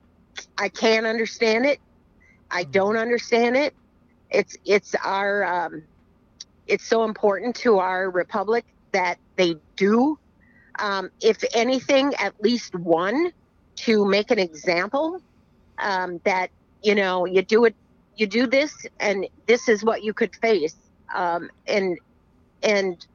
I 0.59 0.69
can't 0.69 1.07
understand 1.07 1.65
it. 1.65 1.81
I 2.51 2.65
don't 2.65 2.97
understand 2.97 3.57
it. 3.57 3.75
It's 4.31 4.57
it's 4.65 4.95
our 5.05 5.45
um, 5.45 5.83
it's 6.67 6.85
so 6.87 7.05
important 7.05 7.57
to 7.57 7.79
our 7.79 8.11
republic 8.11 8.65
that 8.93 9.19
they 9.37 9.57
do. 9.77 10.19
Um, 10.79 11.11
if 11.21 11.43
anything, 11.55 12.15
at 12.19 12.35
least 12.41 12.75
one 12.75 13.33
to 13.77 14.05
make 14.05 14.31
an 14.31 14.39
example 14.39 15.21
um, 15.79 16.21
that 16.25 16.51
you 16.83 16.95
know 16.95 17.25
you 17.27 17.43
do 17.43 17.65
it, 17.65 17.75
you 18.17 18.27
do 18.27 18.47
this, 18.47 18.73
and 19.01 19.27
this 19.47 19.69
is 19.69 19.85
what 19.85 20.03
you 20.03 20.13
could 20.13 20.35
face. 20.37 20.77
Um, 21.15 21.51
and 21.67 21.99
and 22.63 23.07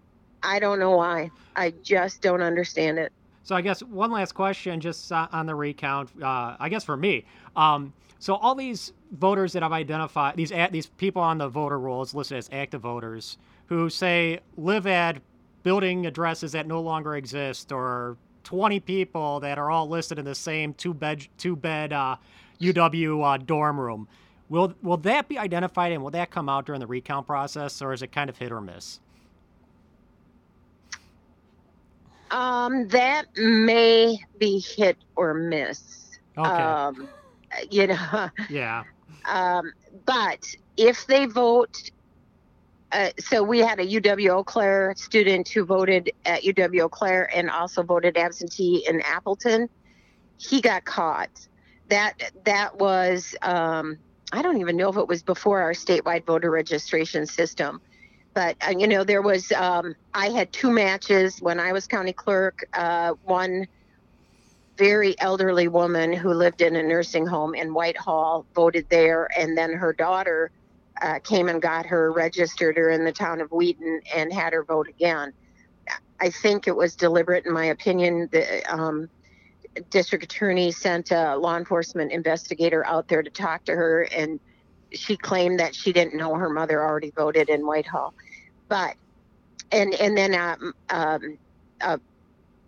I 0.41 0.59
don't 0.59 0.79
know 0.79 0.91
why. 0.97 1.31
I 1.55 1.73
just 1.83 2.21
don't 2.21 2.41
understand 2.41 2.99
it. 2.99 3.11
So 3.43 3.56
I 3.56 3.62
guess 3.62 3.84
one 3.84 4.12
last 4.12 4.34
question, 4.34 4.79
just 4.79 5.12
uh, 5.12 5.27
on 5.32 5.45
the 5.45 5.56
recount. 5.56 6.10
Uh, 6.21 6.56
I 6.60 6.69
guess 6.69 6.84
for 6.84 6.95
me, 6.95 7.25
um, 7.56 7.93
so 8.19 8.36
all 8.36 8.56
these 8.56 8.93
voters 9.12 9.51
that 9.51 9.63
I've 9.63 9.73
identified, 9.73 10.38
these 10.38 10.53
these 10.71 10.88
people 10.88 11.21
on 11.21 11.38
the 11.38 11.49
voter 11.49 11.77
rolls 11.77 12.13
listed 12.13 12.38
as 12.38 12.49
active 12.53 12.82
voters, 12.82 13.38
who 13.67 13.89
say 13.89 14.39
live 14.56 14.88
at 14.88 15.21
building 15.63 16.06
addresses 16.06 16.53
that 16.53 16.67
no 16.67 16.79
longer 16.82 17.15
exist, 17.15 17.73
or 17.73 18.17
20 18.45 18.79
people 18.79 19.41
that 19.41 19.58
are 19.58 19.69
all 19.69 19.89
listed 19.89 20.19
in 20.19 20.25
the 20.25 20.36
same 20.36 20.73
two 20.73 20.93
bed 20.93 21.27
two 21.38 21.58
bed 21.58 21.91
uh, 21.91 22.15
UW 22.62 23.36
uh, 23.36 23.38
dorm 23.38 23.77
room. 23.77 24.08
Will 24.47 24.73
will 24.82 24.97
that 24.97 25.27
be 25.27 25.38
identified 25.38 25.91
and 25.91 26.01
will 26.01 26.12
that 26.12 26.32
come 26.32 26.47
out 26.47 26.65
during 26.65 26.79
the 26.79 26.88
recount 26.88 27.27
process, 27.27 27.82
or 27.82 27.91
is 27.91 28.01
it 28.01 28.13
kind 28.13 28.29
of 28.29 28.38
hit 28.38 28.53
or 28.53 28.62
miss? 28.62 29.01
Um, 32.33 32.87
that 32.87 33.25
may 33.37 34.17
be 34.39 34.59
hit 34.59 34.97
or 35.15 35.35
miss. 35.35 36.17
Okay. 36.35 36.49
Um, 36.49 37.07
you 37.69 37.87
know. 37.87 38.29
Yeah. 38.49 38.83
Um, 39.25 39.71
but 40.05 40.53
if 40.75 41.05
they 41.05 41.27
vote, 41.27 41.91
uh, 42.91 43.11
so 43.19 43.43
we 43.43 43.59
had 43.59 43.79
a 43.79 43.85
UW 43.85 44.29
Eau 44.31 44.43
Claire 44.43 44.93
student 44.97 45.47
who 45.47 45.63
voted 45.63 46.11
at 46.25 46.41
UW 46.41 46.81
Eau 46.81 46.89
Claire 46.89 47.29
and 47.33 47.49
also 47.49 47.83
voted 47.83 48.17
absentee 48.17 48.83
in 48.87 48.99
Appleton. 49.01 49.69
He 50.37 50.59
got 50.59 50.83
caught. 50.85 51.47
That 51.89 52.31
that 52.45 52.79
was 52.79 53.35
um, 53.43 53.97
I 54.31 54.41
don't 54.41 54.59
even 54.59 54.75
know 54.75 54.89
if 54.89 54.97
it 54.97 55.07
was 55.07 55.21
before 55.21 55.61
our 55.61 55.73
statewide 55.73 56.25
voter 56.25 56.49
registration 56.49 57.27
system, 57.27 57.79
but 58.33 58.57
uh, 58.67 58.73
you 58.77 58.87
know 58.87 59.03
there 59.03 59.21
was 59.21 59.51
um, 59.51 59.95
I 60.13 60.29
had 60.29 60.51
two 60.51 60.71
matches 60.71 61.39
when 61.39 61.59
I 61.59 61.71
was 61.71 61.87
county 61.87 62.13
clerk. 62.13 62.65
Uh, 62.73 63.13
one 63.23 63.67
very 64.77 65.19
elderly 65.19 65.67
woman 65.67 66.13
who 66.13 66.33
lived 66.33 66.61
in 66.61 66.75
a 66.75 66.83
nursing 66.83 67.27
home 67.27 67.53
in 67.53 67.73
Whitehall 67.73 68.45
voted 68.55 68.87
there, 68.89 69.29
and 69.37 69.57
then 69.57 69.73
her 69.73 69.93
daughter 69.93 70.51
uh, 71.01 71.19
came 71.19 71.47
and 71.47 71.61
got 71.61 71.85
her, 71.85 72.11
registered 72.11 72.77
her 72.77 72.89
in 72.89 73.03
the 73.03 73.11
town 73.11 73.41
of 73.41 73.51
Wheaton, 73.51 74.01
and 74.15 74.33
had 74.33 74.53
her 74.53 74.63
vote 74.63 74.87
again. 74.87 75.31
I 76.19 76.29
think 76.29 76.67
it 76.67 76.75
was 76.75 76.95
deliberate, 76.95 77.45
in 77.45 77.53
my 77.53 77.65
opinion. 77.65 78.29
The 78.31 78.63
um, 78.73 79.09
district 79.89 80.23
attorney 80.23 80.71
sent 80.71 81.11
a 81.11 81.35
law 81.35 81.57
enforcement 81.57 82.11
investigator 82.11 82.85
out 82.85 83.07
there 83.07 83.21
to 83.21 83.29
talk 83.29 83.65
to 83.65 83.73
her, 83.73 84.03
and 84.03 84.39
she 84.93 85.17
claimed 85.17 85.60
that 85.60 85.75
she 85.75 85.93
didn't 85.93 86.15
know 86.15 86.36
her 86.36 86.49
mother 86.49 86.82
already 86.82 87.12
voted 87.12 87.49
in 87.49 87.65
Whitehall. 87.65 88.13
But 88.67 88.95
and 89.71 89.93
and 89.95 90.17
then 90.17 90.36
um, 90.36 90.73
um, 90.89 91.38
a 91.82 91.99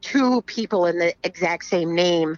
two 0.02 0.42
people 0.44 0.86
in 0.86 1.00
the 1.00 1.14
exact 1.24 1.66
same 1.66 1.96
name 1.96 2.38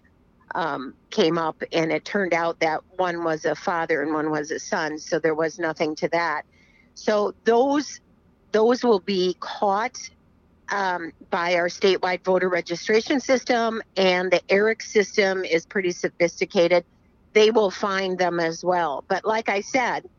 um, 0.56 0.94
came 1.10 1.38
up, 1.38 1.62
and 1.72 1.92
it 1.92 2.06
turned 2.06 2.34
out 2.34 2.60
that 2.62 2.82
one 2.96 3.24
was 3.24 3.46
a 3.46 3.56
father 3.56 4.02
and 4.02 4.14
one 4.14 4.32
was 4.32 4.52
a 4.52 4.60
son. 4.60 4.98
So 4.98 5.20
there 5.20 5.36
was 5.36 5.60
nothing 5.60 5.96
to 5.96 6.08
that. 6.10 6.44
So 6.94 7.34
those 7.44 8.00
those 8.52 8.84
will 8.84 9.00
be 9.00 9.36
caught 9.40 9.98
um, 10.70 11.12
by 11.30 11.56
our 11.56 11.68
statewide 11.68 12.24
voter 12.24 12.50
registration 12.50 13.20
system, 13.20 13.82
and 13.96 14.32
the 14.32 14.42
ERIC 14.50 14.82
system 14.82 15.44
is 15.44 15.66
pretty 15.66 15.92
sophisticated. 15.92 16.86
They 17.38 17.52
will 17.52 17.70
find 17.70 18.18
them 18.18 18.40
as 18.40 18.66
well. 18.66 19.04
But 19.08 19.24
like 19.24 19.48
I 19.48 19.62
said, 19.62 20.10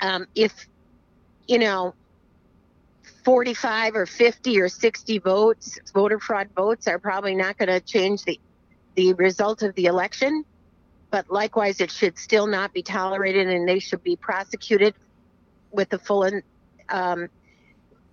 um, 0.00 0.26
if 0.34 0.66
you 1.46 1.58
know 1.58 1.92
45 3.26 3.94
or 3.94 4.06
50 4.06 4.58
or 4.58 4.70
60 4.70 5.18
votes, 5.18 5.78
voter 5.92 6.18
fraud 6.18 6.48
votes, 6.56 6.88
are 6.88 6.98
probably 6.98 7.34
not 7.34 7.58
going 7.58 7.68
to 7.68 7.78
change 7.78 8.24
the, 8.24 8.40
the 8.94 9.12
result 9.12 9.60
of 9.60 9.74
the 9.74 9.84
election. 9.84 10.46
But 11.10 11.30
likewise, 11.30 11.78
it 11.78 11.90
should 11.90 12.16
still 12.16 12.46
not 12.46 12.72
be 12.72 12.82
tolerated 12.82 13.46
and 13.46 13.68
they 13.68 13.78
should 13.78 14.02
be 14.02 14.16
prosecuted 14.16 14.94
with 15.70 15.90
the 15.90 15.98
full 15.98 16.26
um, 16.88 17.28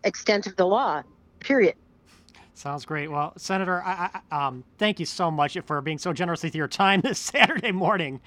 extent 0.04 0.48
of 0.48 0.58
the 0.58 0.66
law, 0.66 1.02
period. 1.40 1.76
Sounds 2.58 2.86
great. 2.86 3.12
Well, 3.12 3.34
Senator, 3.38 3.84
I, 3.84 4.20
I, 4.32 4.48
um, 4.48 4.64
thank 4.80 5.00
you 5.00 5.06
so 5.06 5.30
much 5.30 5.56
for 5.68 5.80
being 5.80 6.00
so 6.00 6.12
generous 6.12 6.42
with 6.42 6.56
your 6.56 6.68
time 6.68 7.02
this 7.04 7.20
Saturday 7.20 7.72
morning. 7.72 8.20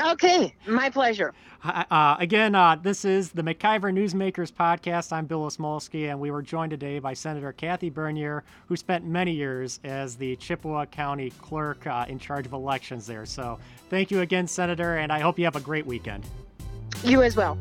Okay, 0.00 0.54
my 0.66 0.88
pleasure. 0.88 1.34
Uh, 1.62 2.16
again, 2.18 2.54
uh, 2.54 2.76
this 2.76 3.04
is 3.04 3.32
the 3.32 3.42
MacIver 3.42 3.92
Newsmakers 3.92 4.50
podcast. 4.50 5.12
I'm 5.12 5.26
Bill 5.26 5.42
Osmulski, 5.42 6.10
and 6.10 6.18
we 6.18 6.30
were 6.30 6.40
joined 6.40 6.70
today 6.70 6.98
by 7.00 7.12
Senator 7.12 7.52
Kathy 7.52 7.90
Bernier, 7.90 8.44
who 8.66 8.76
spent 8.76 9.04
many 9.04 9.32
years 9.32 9.78
as 9.84 10.16
the 10.16 10.36
Chippewa 10.36 10.86
County 10.86 11.30
clerk 11.42 11.86
uh, 11.86 12.06
in 12.08 12.18
charge 12.18 12.46
of 12.46 12.54
elections 12.54 13.06
there. 13.06 13.26
So 13.26 13.58
thank 13.90 14.10
you 14.10 14.20
again, 14.20 14.46
Senator, 14.46 14.96
and 14.96 15.12
I 15.12 15.20
hope 15.20 15.38
you 15.38 15.44
have 15.44 15.56
a 15.56 15.60
great 15.60 15.84
weekend. 15.84 16.24
You 17.04 17.22
as 17.22 17.36
well. 17.36 17.58